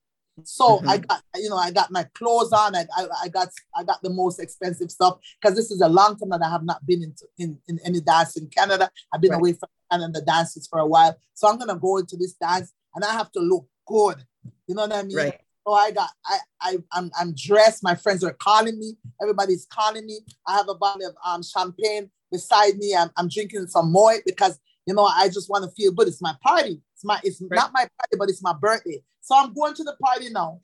[0.44, 0.88] So mm-hmm.
[0.88, 2.74] I got, you know, I got my clothes on.
[2.74, 6.18] I, I, I got I got the most expensive stuff because this is a long
[6.18, 8.90] time that I have not been into in, in any dance in Canada.
[9.12, 9.38] I've been Right.
[9.38, 11.16] away from Canada dances for a while.
[11.34, 14.24] So I'm gonna go into this dance and I have to look good.
[14.66, 15.16] You know what I mean?
[15.16, 15.40] Right.
[15.66, 17.82] So I got I I I'm, I'm dressed.
[17.82, 18.96] My friends are calling me.
[19.20, 20.20] Everybody's calling me.
[20.46, 22.94] I have a bottle of um champagne beside me.
[22.96, 26.08] I'm, I'm drinking some more because you know I just want to feel good.
[26.08, 26.80] It's my party.
[26.94, 27.56] It's my it's Right.
[27.56, 29.02] not my party, but it's my birthday.
[29.20, 30.60] So I'm going to the party now.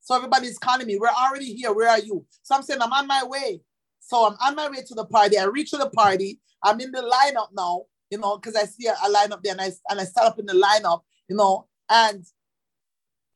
[0.00, 0.96] So everybody's calling me.
[0.96, 1.72] We're already here.
[1.72, 2.24] Where are you?
[2.42, 3.62] So I'm saying I'm on my way.
[4.00, 5.38] So I'm on my way to the party.
[5.38, 6.40] I reach to the party.
[6.62, 9.60] I'm in the lineup now, you know, because I see a, a lineup there and
[9.60, 12.24] I and I start up in the lineup, you know, and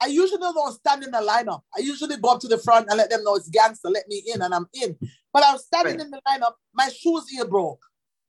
[0.01, 1.63] I usually don't stand in the lineup.
[1.77, 4.23] I usually go up to the front and let them know it's gangster, let me
[4.35, 4.97] in, and I'm in.
[5.33, 6.05] But I was standing Right.
[6.05, 7.81] in the lineup, my shoes here broke.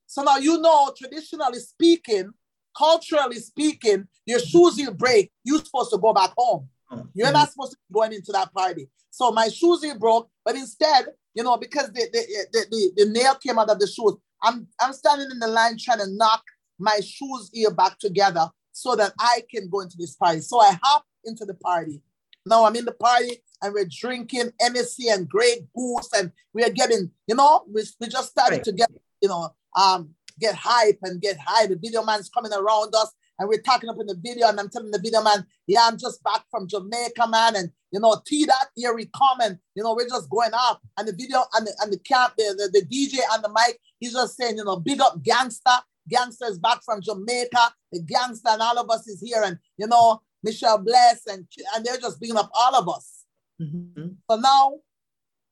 [0.07, 2.31] So now you know, traditionally speaking,
[2.77, 5.31] culturally speaking, your shoes will break.
[5.43, 6.69] You're supposed to go back home.
[7.13, 7.51] You're not mm.
[7.51, 8.89] supposed to be going into that party.
[9.09, 13.11] So my shoes here broke, but instead, you know, because the the, the, the, the
[13.11, 16.43] nail came out of the shoes, I'm I'm standing in the line trying to knock
[16.77, 20.41] my shoes here back together so that I can go into this party.
[20.41, 22.01] So I hop into the party.
[22.45, 26.69] Now I'm in the party and we're drinking Hennessy and Grey Goose and we are
[26.69, 28.63] getting, you know, we, we just started Right.
[28.65, 28.89] to get,
[29.21, 31.65] you know, um, get hype and get high.
[31.65, 34.69] The video man's coming around us and we're talking up in the video and I'm
[34.69, 37.55] telling the video man, yeah, I'm just back from Jamaica, man.
[37.55, 40.81] And, you know, T that here we come and, you know, we're just going up.
[40.97, 43.79] And the video and the, and the camp, the, the, the DJ on the mic,
[43.99, 45.71] he's just saying, you know, big up gangster.
[46.07, 47.73] gangsters back from Jamaica.
[47.91, 49.41] The gangster and all of us is here.
[49.43, 53.25] And, you know, Michelle Bless and, and they're just bigging up all of us.
[53.61, 54.15] Mhm.
[54.29, 54.73] So now,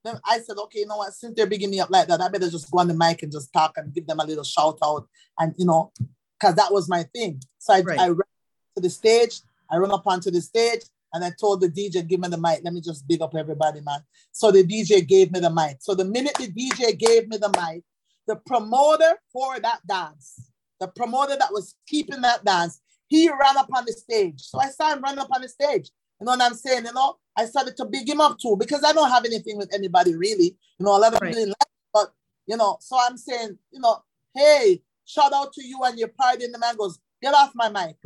[0.06, 1.13] then I said, okay, you know what?
[1.13, 3.32] Since they're bigging me up like that, I better just go on the mic and
[3.32, 5.08] just talk and give them a little shout out.
[5.39, 5.91] And, you know,
[6.39, 7.41] because that was my thing.
[7.60, 7.99] So I, Right.
[7.99, 8.34] I ran
[8.75, 10.82] to the stage, I ran up onto the stage,
[11.13, 12.62] and I told the DJ, give me the mic.
[12.63, 14.01] Let me just big up everybody, man.
[14.32, 15.77] So the DJ gave me the mic.
[15.79, 17.84] So the minute the DJ gave me the mic,
[18.27, 22.82] the promoter for that dance, the promoter that was keeping that dance,
[23.13, 24.41] he ran up on the stage.
[24.41, 25.91] So I saw him run up on the stage.
[26.19, 26.86] You know what I'm saying?
[26.86, 29.71] You know, I started to big him up too because I don't have anything with
[29.71, 30.58] anybody really.
[30.80, 32.12] You know, a lot of people like but
[32.47, 34.02] you know, so I'm saying, you know,
[34.34, 36.45] hey, shout out to you and your party.
[36.45, 37.97] And the man goes, get off my mic.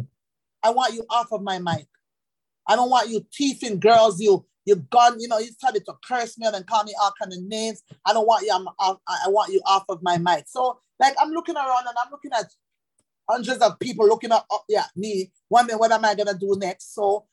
[0.62, 1.88] I want you off of my mic.
[2.68, 6.38] I don't want you teething girls, you you gun, you know, he started to curse
[6.38, 7.82] me and call me all kind of names.
[8.04, 8.96] I don't want you, I'm, I,
[9.26, 10.50] I want you off of my mic.
[10.50, 12.48] So like I'm looking around and I'm looking at
[13.30, 16.56] hundreds of people looking up, up there at me, wondering what am I gonna do
[16.58, 16.94] next.
[16.94, 17.26] So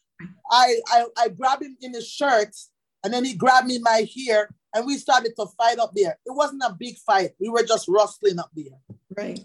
[0.51, 2.55] I, I I grabbed him in his shirt
[3.03, 6.19] and then he grabbed me in my hair and we started to fight up there.
[6.27, 7.33] It wasn't a big fight.
[7.39, 8.79] We were just rustling up there.
[9.17, 9.41] Right.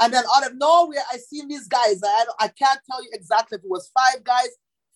[0.00, 2.00] And then out of nowhere, I seen these guys.
[2.04, 4.48] I, I can't tell you exactly if it was five guys,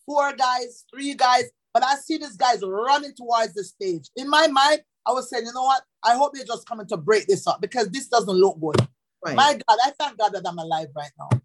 [0.04, 4.08] four guys, three guys, but I see these guys running towards the stage.
[4.16, 5.82] In my mind, I was saying, you know what?
[6.02, 8.86] I hope they're just coming to break this up because this doesn't look good.
[9.24, 9.36] Right.
[9.36, 11.40] My God, I thank God that I'm alive right now.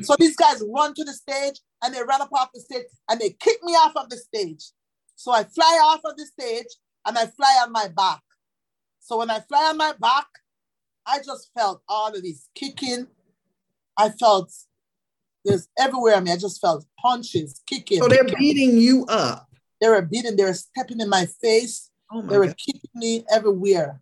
[0.02, 3.20] so these guys run to the stage and they run up off the stage and
[3.20, 4.64] they kick me off of the stage.
[5.16, 6.66] So I fly off of the stage
[7.06, 8.20] and I fly on my back.
[9.00, 10.26] So when I fly on my back,
[11.06, 13.06] I just felt all of this kicking.
[13.96, 14.52] I felt
[15.44, 18.02] there's everywhere I mean, I just felt punches, kicking.
[18.02, 19.48] So they're beating you up.
[19.80, 22.56] They were beating, they were stepping in my face, Oh my they were God.
[22.58, 24.00] kicking me everywhere.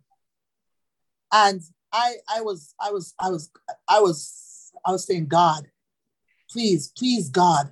[1.31, 1.61] And
[1.91, 3.51] I I was I was I was
[3.87, 5.67] I was I was saying, God,
[6.51, 7.71] please, please, God.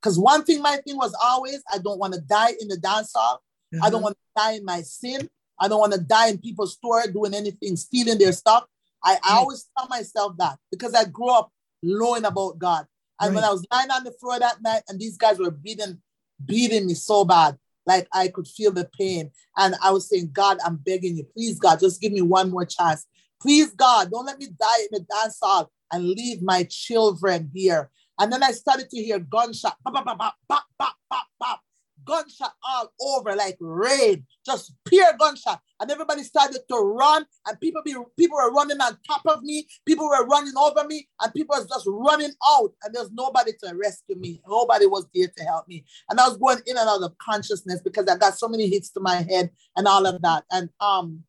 [0.00, 3.12] Because one thing my thing was always I don't want to die in the dance
[3.14, 3.42] hall.
[3.82, 4.04] I don't Mhm.
[4.04, 5.28] want to die in my sin.
[5.58, 8.64] I don't want to die in people's store doing anything, stealing their stuff.
[9.04, 11.52] I, I always tell myself that because I grew up
[11.82, 12.86] knowing about God.
[13.20, 16.00] And when I was lying on the floor that night and these guys were beating,
[16.44, 19.32] beating me so bad, like I could feel the pain.
[19.56, 22.64] And I was saying, God, I'm begging you, please, God, just give me one more
[22.64, 23.06] chance.
[23.40, 27.90] Please, God, don't let me die in the dance hall and leave my children here.
[28.18, 31.60] And then I started to hear gunshot, pop, pop, pop, pop, pop, pop, pop,
[32.04, 35.60] gunshot all over, like rain, just pure gunshot.
[35.80, 39.68] And everybody started to run, and people be people were running on top of me,
[39.86, 43.72] people were running over me, and people was just running out, and there's nobody to
[43.76, 44.42] rescue me.
[44.48, 45.84] Nobody was there to help me.
[46.10, 48.90] And I was going in and out of consciousness because I got so many hits
[48.90, 50.42] to my head and all of that.
[50.50, 51.22] And um,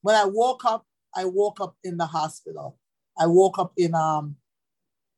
[0.00, 2.78] when I woke up, I woke up in the hospital.
[3.18, 4.36] I woke up in um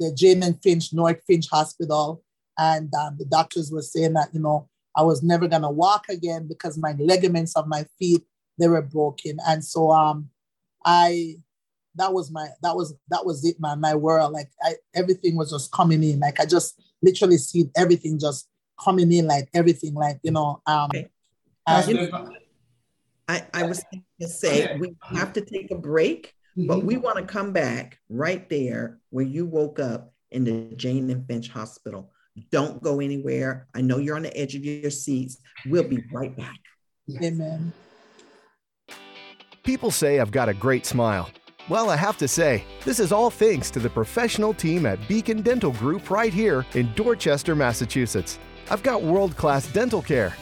[0.01, 2.23] the Jane and Finch, North Finch Hospital.
[2.59, 6.47] And um, the doctors were saying that, you know, I was never gonna walk again
[6.47, 8.23] because my ligaments of my feet
[8.59, 10.29] they were broken, and so um,
[10.85, 11.37] I
[11.95, 13.81] that was my that was that was it, man.
[13.81, 18.19] My world, like I everything was just coming in, like I just literally see everything
[18.19, 21.09] just coming in, like everything, like you know, um, Okay.
[23.37, 26.87] And- I, I was thinking to say we have to take a break, but mm-hmm.
[26.87, 31.27] we want to come back right there where you woke up in the Jane and
[31.27, 32.13] Finch Hospital.
[32.51, 33.67] Don't go anywhere.
[33.75, 35.39] I know you're on the edge of your seats.
[35.67, 36.59] We'll be right back.
[37.23, 37.73] Amen.
[39.63, 41.31] People say I've got a great smile.
[41.69, 45.43] Well, I have to say, this is all thanks to the professional team at Beacon
[45.43, 48.39] Dental Group right here in Dorchester, Massachusetts.
[48.71, 50.35] I've got world class dental care.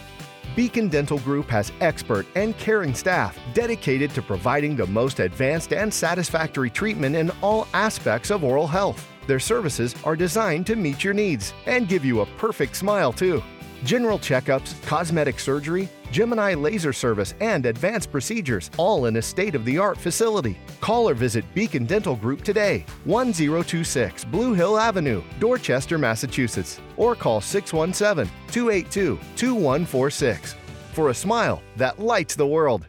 [0.56, 5.92] Beacon Dental Group has expert and caring staff dedicated to providing the most advanced and
[5.92, 9.06] satisfactory treatment in all aspects of oral health.
[9.26, 13.42] Their services are designed to meet your needs and give you a perfect smile, too.
[13.84, 19.64] General checkups, cosmetic surgery, Gemini laser service, and advanced procedures, all in a state of
[19.64, 20.58] the art facility.
[20.80, 27.40] Call or visit Beacon Dental Group today, 1026 Blue Hill Avenue, Dorchester, Massachusetts, or call
[27.40, 30.56] 617 282 2146
[30.92, 32.86] for a smile that lights the world.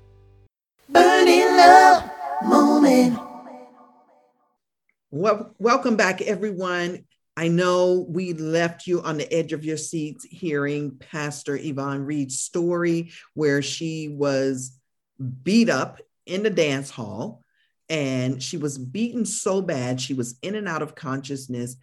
[0.90, 2.10] Burning love
[2.44, 3.18] moment.
[5.12, 7.06] Well, welcome back, everyone.
[7.38, 12.42] I know we left you on the edge of your seats hearing Pastor Yvonne Reed's
[12.42, 14.78] story where she was
[15.44, 17.44] beat up in the dance hall
[17.90, 21.78] and she was beaten so bad she was in and out of consciousness.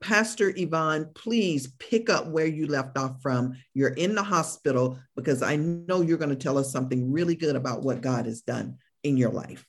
[0.00, 3.54] Pastor Yvonne, please pick up where you left off from.
[3.72, 7.56] You're in the hospital because I know you're going to tell us something really good
[7.56, 9.64] about what God has done in your life.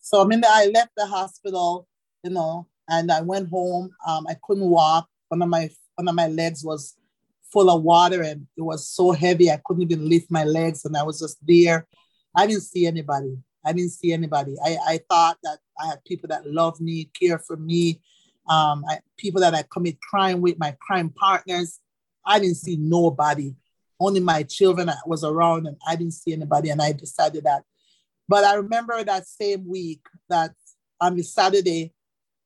[0.00, 1.88] So I mean, I left the hospital,
[2.22, 3.90] you know, and I went home.
[4.06, 5.08] Um, I couldn't walk.
[5.28, 6.96] One of my one of my legs was
[7.52, 10.96] full of water, and it was so heavy I couldn't even lift my legs, and
[10.96, 11.86] I was just there.
[12.36, 13.36] I didn't see anybody.
[13.64, 14.56] I didn't see anybody.
[14.62, 18.00] I, I thought that I had people that love me, care for me,
[18.48, 21.80] um, I, people that I commit crime with, my crime partners.
[22.26, 23.54] I didn't see nobody.
[23.98, 26.70] Only my children was around, and I didn't see anybody.
[26.70, 27.62] And I decided that.
[28.28, 30.52] But I remember that same week that
[31.00, 31.93] on the Saturday,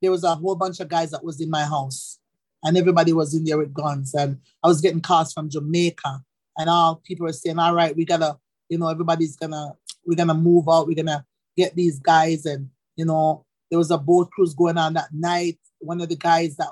[0.01, 2.19] there was a whole bunch of guys that was in my house,
[2.63, 4.15] and everybody was in there with guns.
[4.15, 6.23] And I was getting calls from Jamaica,
[6.57, 8.39] and all people were saying, "All right, we gotta,
[8.69, 9.75] you know, everybody's gonna,
[10.07, 10.87] we're gonna move out.
[10.87, 11.25] We're gonna
[11.57, 15.59] get these guys." And you know, there was a boat cruise going on that night.
[15.81, 16.69] One of the guys that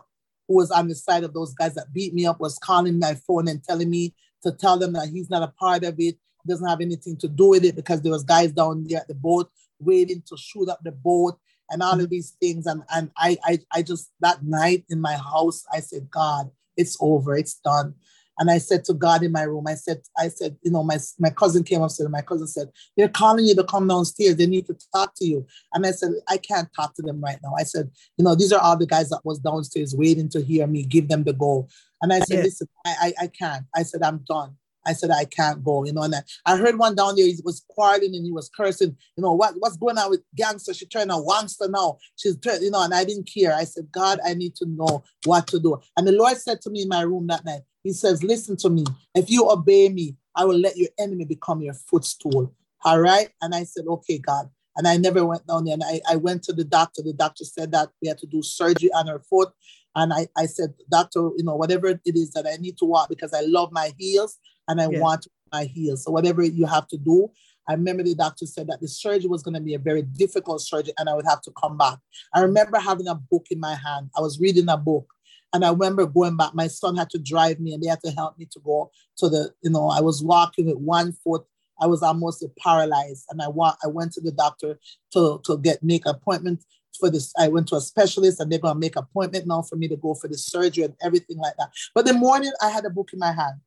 [0.48, 3.14] who was on the side of those guys that beat me up was calling my
[3.14, 6.16] phone and telling me to tell them that he's not a part of it,
[6.46, 9.14] doesn't have anything to do with it because there was guys down there at the
[9.14, 11.38] boat waiting to shoot up the boat.
[11.70, 12.10] And all of mm-hmm.
[12.10, 12.66] these things.
[12.66, 16.96] And and I I I just that night in my house, I said, God, it's
[17.00, 17.94] over, it's done.
[18.38, 20.98] And I said to God in my room, I said, I said, you know, my,
[21.18, 24.36] my cousin came upstairs and my cousin said, they're calling you to come downstairs.
[24.36, 25.46] They need to talk to you.
[25.72, 27.54] And I said, I can't talk to them right now.
[27.58, 30.66] I said, you know, these are all the guys that was downstairs waiting to hear
[30.66, 31.66] me give them the go.
[32.02, 33.64] And I said, listen, I, I, I can't.
[33.74, 34.56] I said, I'm done.
[34.86, 36.02] I said, I can't go, you know.
[36.02, 39.22] And I, I heard one down there, he was quarreling and he was cursing, you
[39.22, 40.72] know, what, what's going on with gangster?
[40.72, 41.98] She turned a wangster now.
[42.16, 43.54] She's, you know, and I didn't care.
[43.54, 45.80] I said, God, I need to know what to do.
[45.96, 48.70] And the Lord said to me in my room that night, He says, Listen to
[48.70, 48.84] me.
[49.14, 52.54] If you obey me, I will let your enemy become your footstool.
[52.84, 53.30] All right.
[53.42, 54.48] And I said, Okay, God.
[54.76, 55.74] And I never went down there.
[55.74, 57.02] And I, I went to the doctor.
[57.02, 59.48] The doctor said that we had to do surgery on her foot.
[59.94, 63.08] And I, I said, Doctor, you know, whatever it is that I need to walk
[63.08, 64.38] because I love my heels
[64.68, 65.00] and I Yeah.
[65.00, 66.04] want my heels.
[66.04, 67.30] So whatever you have to do.
[67.68, 70.60] I remember the doctor said that the surgery was going to be a very difficult
[70.60, 71.98] surgery and I would have to come back.
[72.32, 74.10] I remember having a book in my hand.
[74.16, 75.12] I was reading a book
[75.52, 76.54] and I remember going back.
[76.54, 79.28] My son had to drive me and they had to help me to go to
[79.28, 81.44] the, you know, I was walking with one foot.
[81.80, 84.78] I was almost paralyzed and I wa- I went to the doctor
[85.12, 86.64] to, to get make appointment
[86.98, 87.32] for this.
[87.38, 89.96] I went to a specialist and they're going to make appointment now for me to
[89.96, 91.70] go for the surgery and everything like that.
[91.94, 93.60] But the morning I had a book in my hand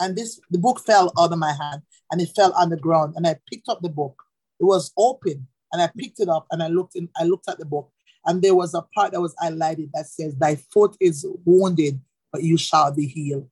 [0.00, 3.14] and this the book fell out of my hand and it fell on the ground
[3.16, 4.22] and i picked up the book.
[4.60, 7.58] It was open and i picked it up and i looked in i looked at
[7.58, 7.90] the book.
[8.24, 12.00] And there was a part that was highlighted that says thy foot is wounded
[12.32, 13.48] but you shall be healed.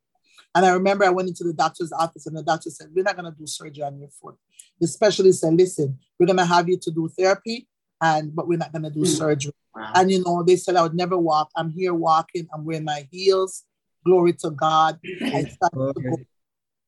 [0.55, 3.17] And i remember i went into the doctor's office and the doctor said we're not
[3.17, 4.37] going to do surgery on your foot.
[4.81, 7.69] The specialist said listen we're going to have you to do therapy
[8.01, 9.07] and but we're not going to do Hmm.
[9.07, 9.53] surgery.
[9.75, 9.93] Wow.
[9.95, 11.49] and you know they said i would never walk.
[11.57, 12.49] I'm here walking.
[12.53, 13.65] I'm wearing my heels
[14.05, 16.17] glory to god I started to go.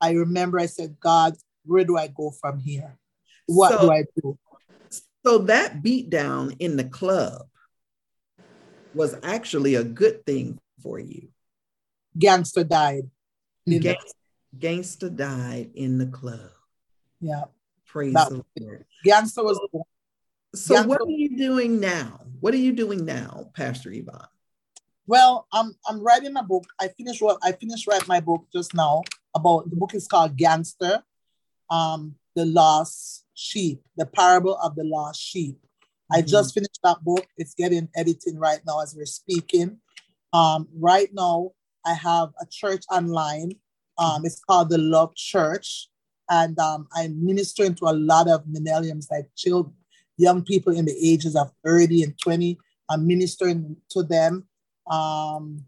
[0.01, 2.97] I remember I said, God, where do I go from here?
[3.47, 4.39] What So- do I do?
[5.25, 7.47] So that beat down in the club
[8.95, 11.29] was actually a good thing for you.
[12.19, 13.09] Gangster died.
[13.69, 13.97] Gang-
[14.59, 16.51] gangster died in the club.
[17.21, 17.45] yeah.
[17.87, 18.45] Praise That the.
[18.59, 18.85] Lord.
[19.05, 19.61] Gangster was
[20.55, 22.27] So Gangster- what are you doing now?
[22.41, 24.27] What are you doing now, Pastor Yvonne?
[25.07, 26.65] Well, I'm I'm writing a book.
[26.81, 29.03] I finished what I finished writing my book just now
[29.35, 31.03] about the book is called Gangster,
[31.71, 35.59] um, the lost sheep, the parable of the lost sheep.
[36.11, 36.27] I Mhm.
[36.29, 37.27] just finished that book.
[37.37, 39.81] It's getting editing right now as we're speaking.
[40.33, 41.53] Um, right now,
[41.85, 43.53] I have a church online.
[43.99, 45.89] Um, it's called the Love Church,
[46.31, 49.75] and um, I'm ministering to a lot of millenniums, like children,
[50.17, 52.59] young people in the ages of 30 and 20.
[52.89, 54.49] I'm ministering to them,
[54.93, 55.65] um,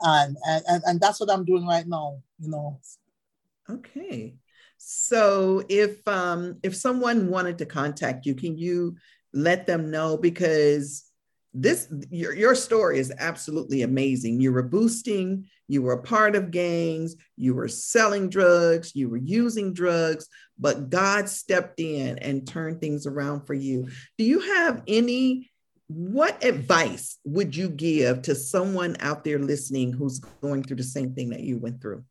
[0.00, 2.22] and, and and that's what I'm doing right now.
[2.40, 2.80] You know,
[3.70, 4.36] Okay.
[4.78, 8.96] So if um if someone wanted to contact you, can you
[9.32, 11.04] let them know because
[11.52, 14.40] this your, your story is absolutely amazing.
[14.40, 19.16] You were boosting, you were a part of gangs, you were selling drugs, you were
[19.16, 23.88] using drugs, but God stepped in and turned things around for you.
[24.16, 25.50] Do you have any
[25.88, 31.14] what advice would you give to someone out there listening who's going through the same
[31.14, 32.04] thing that you went through?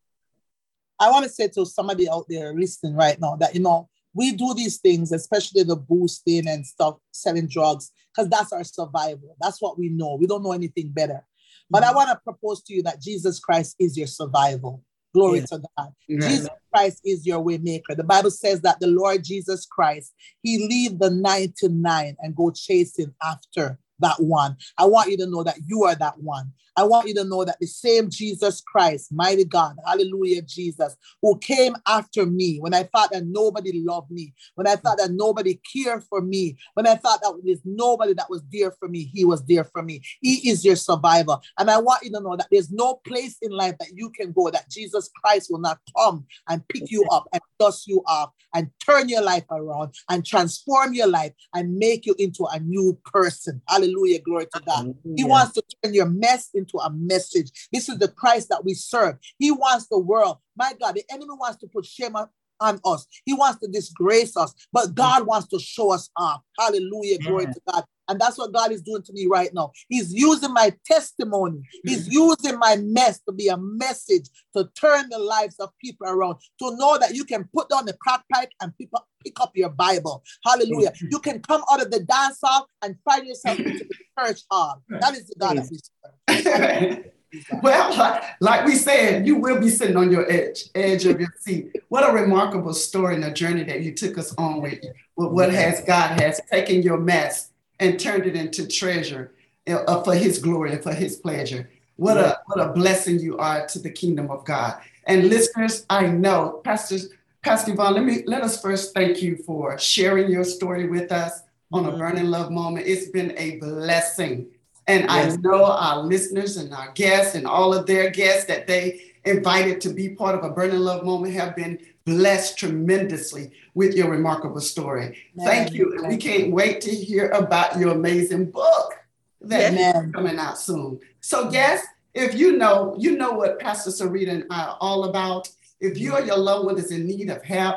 [1.00, 4.32] I want to say to somebody out there listening right now that you know we
[4.32, 9.36] do these things, especially the boosting and stuff, selling drugs, because that's our survival.
[9.40, 10.18] That's what we know.
[10.20, 11.24] We don't know anything better.
[11.70, 11.96] But I mm-hmm.
[11.98, 14.84] want to propose to you that Jesus Christ is your survival.
[15.14, 15.46] Glory Yeah.
[15.46, 15.94] to God.
[16.10, 17.96] Jesus Christ is your way maker.
[17.96, 23.14] The Bible says that the Lord Jesus Christ, he leave the 99 and go chasing
[23.24, 24.58] after that one.
[24.78, 26.52] I want you to know that you are that one.
[26.78, 31.38] I want you to know that the same Jesus Christ, mighty God, hallelujah, Jesus, who
[31.40, 35.60] came after me when I thought that nobody loved me, when I thought that nobody
[35.74, 39.26] cared for me, when I thought that there's nobody that was there for me, he
[39.26, 40.02] was there for me.
[40.22, 41.40] He is your survivor.
[41.58, 44.32] And I want you to know that there's no place in life that you can
[44.32, 48.32] go that Jesus Christ will not come and pick you up and dust you off
[48.54, 52.98] and turn your life around and transform your life and make you into a new
[53.04, 53.62] person.
[53.68, 53.87] Hallelujah.
[54.24, 54.94] Glory to God.
[55.16, 57.52] He wants to turn your mess into a message.
[57.72, 59.18] This is the Christ that we serve.
[59.38, 60.38] He wants the world.
[60.56, 62.30] My God, the enemy wants to put shame on,
[62.60, 63.06] on us.
[63.26, 66.42] He wants to disgrace us, but God wants to show us off.
[66.58, 67.20] Hallelujah.
[67.20, 67.84] Glory to God.
[68.08, 69.72] And that's what God is doing to me right now.
[69.90, 71.62] He's using my testimony.
[71.84, 72.14] He's hmm.
[72.14, 76.76] using my mess to be a message to turn the lives of people around, to
[76.78, 79.70] know that you can put down the crack pipe and pick up, pick up your
[79.70, 80.24] Bible.
[80.46, 80.94] Hallelujah.
[81.12, 84.82] You can come out of the dance hall and find yourself into the church hall.
[84.90, 87.06] That is the God of serve.
[87.62, 91.34] well, like, like we said, you will be sitting on your edge, edge of your
[91.40, 91.76] seat.
[91.90, 94.80] What a remarkable story and a journey that you took us on with,
[95.16, 99.34] with what has God has taken your mess and turned it into treasure
[99.68, 101.70] uh, for his glory and for his pleasure.
[101.96, 104.80] What a what a blessing you are to the kingdom of God.
[105.08, 107.10] And listeners, I know, Pastors,
[107.42, 111.42] Pastor Yvonne, let me let us first thank you for sharing your story with us
[111.72, 112.88] on a burning love moment.
[112.88, 114.48] It's been a blessing.
[114.88, 115.34] And yes.
[115.34, 119.82] I know our listeners and our guests and all of their guests that they invited
[119.82, 124.62] to be part of a burning love moment have been blessed tremendously with your remarkable
[124.62, 125.18] story.
[125.38, 125.94] Thank you.
[125.98, 128.94] And we can't wait to hear about your amazing book
[129.42, 131.00] that is coming out soon.
[131.20, 135.50] So, guests, if you know, you know what Pastor Sarita and I are all about.
[135.80, 137.76] If you or your loved one is in need of help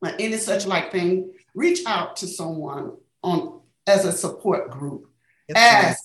[0.00, 5.10] or any such like thing, reach out to someone on as a support group.
[5.54, 5.96] as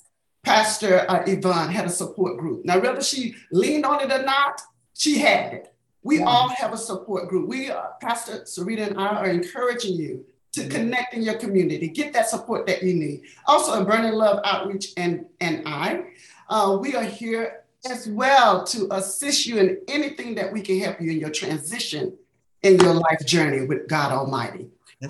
[0.44, 2.66] Pastor uh, Yvonne had a support group.
[2.66, 4.62] Now, whether she leaned on it or not,
[4.94, 5.75] she had it.
[6.06, 6.26] We yeah.
[6.26, 7.50] all have a support group.
[7.50, 12.14] We, uh, Pastor Sarita and I, are encouraging you to connect in your community, get
[12.14, 13.24] that support that you need.
[13.48, 16.04] Also, in Burning Love Outreach and, and I,
[16.48, 21.02] uh, we are here as well to assist you in anything that we can help
[21.02, 22.16] you in your transition
[22.62, 24.68] in your life journey with God Almighty.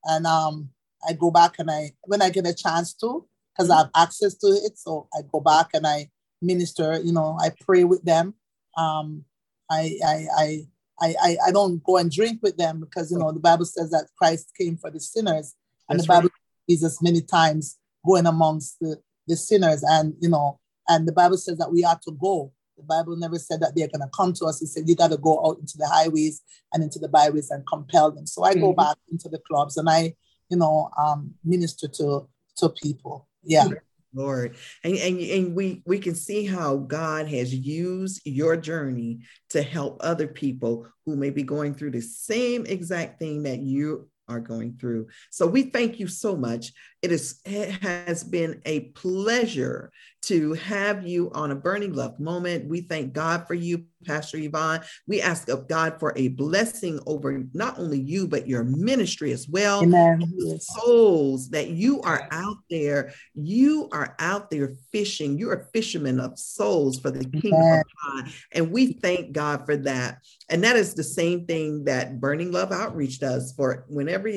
[0.06, 0.70] and um,
[1.08, 4.36] I go back and I, when I get a chance to, because I have access
[4.36, 6.10] to it, so I go back and I
[6.42, 8.36] minister, you know, I pray with them.
[8.78, 9.26] Um,
[9.70, 10.68] I, I, I
[11.02, 13.92] I, I, I don't go and drink with them because you know the Bible says
[13.92, 15.56] that Christ came for the sinners,
[15.90, 16.70] and That's the Bible right.
[16.70, 21.58] Jesus many times going amongst the, the sinners, and you know, and the Bible says
[21.58, 22.52] that we are to go.
[22.78, 24.62] The Bible never said that they're gonna come to us.
[24.62, 26.42] It said you got to go out into the highways
[26.74, 28.28] and into the byways and compel them.
[28.28, 28.62] So I mm-hmm.
[28.62, 30.14] go back into the clubs and I,
[30.50, 32.28] you know, um, minister to
[32.58, 33.28] to people.
[33.44, 33.70] Yeah.
[34.14, 34.56] Lord.
[34.84, 39.98] And, and, and we, we can see how God has used your journey to help
[40.02, 44.78] other people who may be going through the same exact thing that you are going
[44.80, 45.08] through.
[45.32, 46.74] So we thank you so much.
[47.02, 49.92] It, is, it has been a pleasure
[50.24, 52.68] to have you on a burning love moment.
[52.68, 54.82] We thank God for you, Pastor Yvonne.
[55.08, 59.48] We ask of God for a blessing over not only you, but your ministry as
[59.48, 59.84] well.
[59.84, 60.22] Amen.
[60.60, 65.38] Souls that you are out there, you are out there fishing.
[65.38, 67.80] You're a fisherman of souls for the kingdom Amen.
[67.80, 68.34] of God.
[68.52, 70.18] And we thank God for that.
[70.50, 74.28] And that is the same thing that Burning Love Outreach does for whenever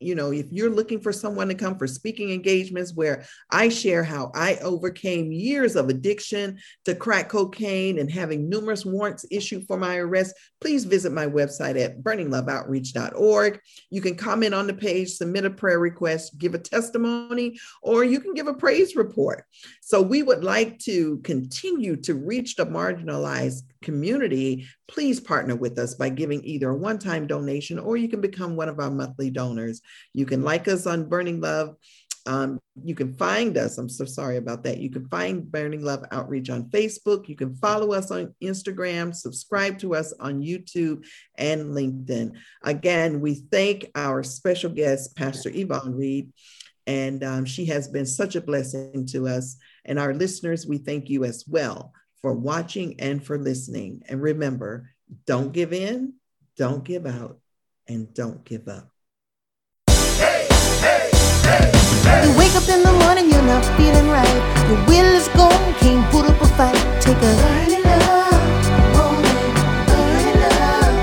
[0.00, 4.04] you know, if you're looking for someone to come for speaking engagements where I share
[4.04, 9.76] how I overcame years of addiction to crack cocaine and having numerous warrants issued for
[9.76, 13.60] my arrest, please visit my website at burningloveoutreach.org.
[13.90, 18.20] You can comment on the page, submit a prayer request, give a testimony, or you
[18.20, 19.44] can give a praise report.
[19.82, 25.94] So we would like to continue to reach the marginalized community, please partner with us
[25.94, 29.30] by giving either a one time donation or you can become one of our monthly
[29.30, 29.80] donors.
[30.14, 31.76] You can like us on Burning Love.
[32.26, 33.78] Um, you can find us.
[33.78, 34.78] I'm so sorry about that.
[34.78, 37.26] You can find Burning Love Outreach on Facebook.
[37.26, 41.06] You can follow us on Instagram, subscribe to us on YouTube
[41.38, 42.32] and LinkedIn.
[42.62, 46.30] Again, we thank our special guest, Pastor Yvonne Reed,
[46.86, 49.56] and um, she has been such a blessing to us.
[49.86, 54.02] And our listeners, we thank you as well for watching and for listening.
[54.08, 54.90] And remember,
[55.26, 56.14] don't give in,
[56.56, 57.38] don't give out,
[57.86, 58.90] and don't give up.
[62.24, 64.66] You wake up in the morning, you're not feeling right.
[64.68, 66.74] Your will is gone, can't put up a fight.
[67.00, 68.32] Take a burning love
[68.96, 70.94] moment, burning love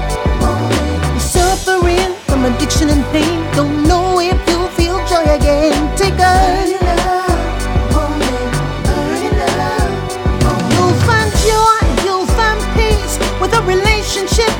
[0.41, 1.13] moment.
[1.13, 3.94] You're suffering from addiction and pain, don't know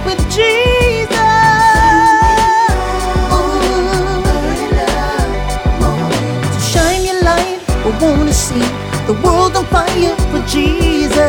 [0.05, 1.17] with Jesus.
[3.33, 4.23] Ooh.
[6.53, 8.67] So shine your light, we wanna see
[9.07, 11.19] the world on fire for Jesus.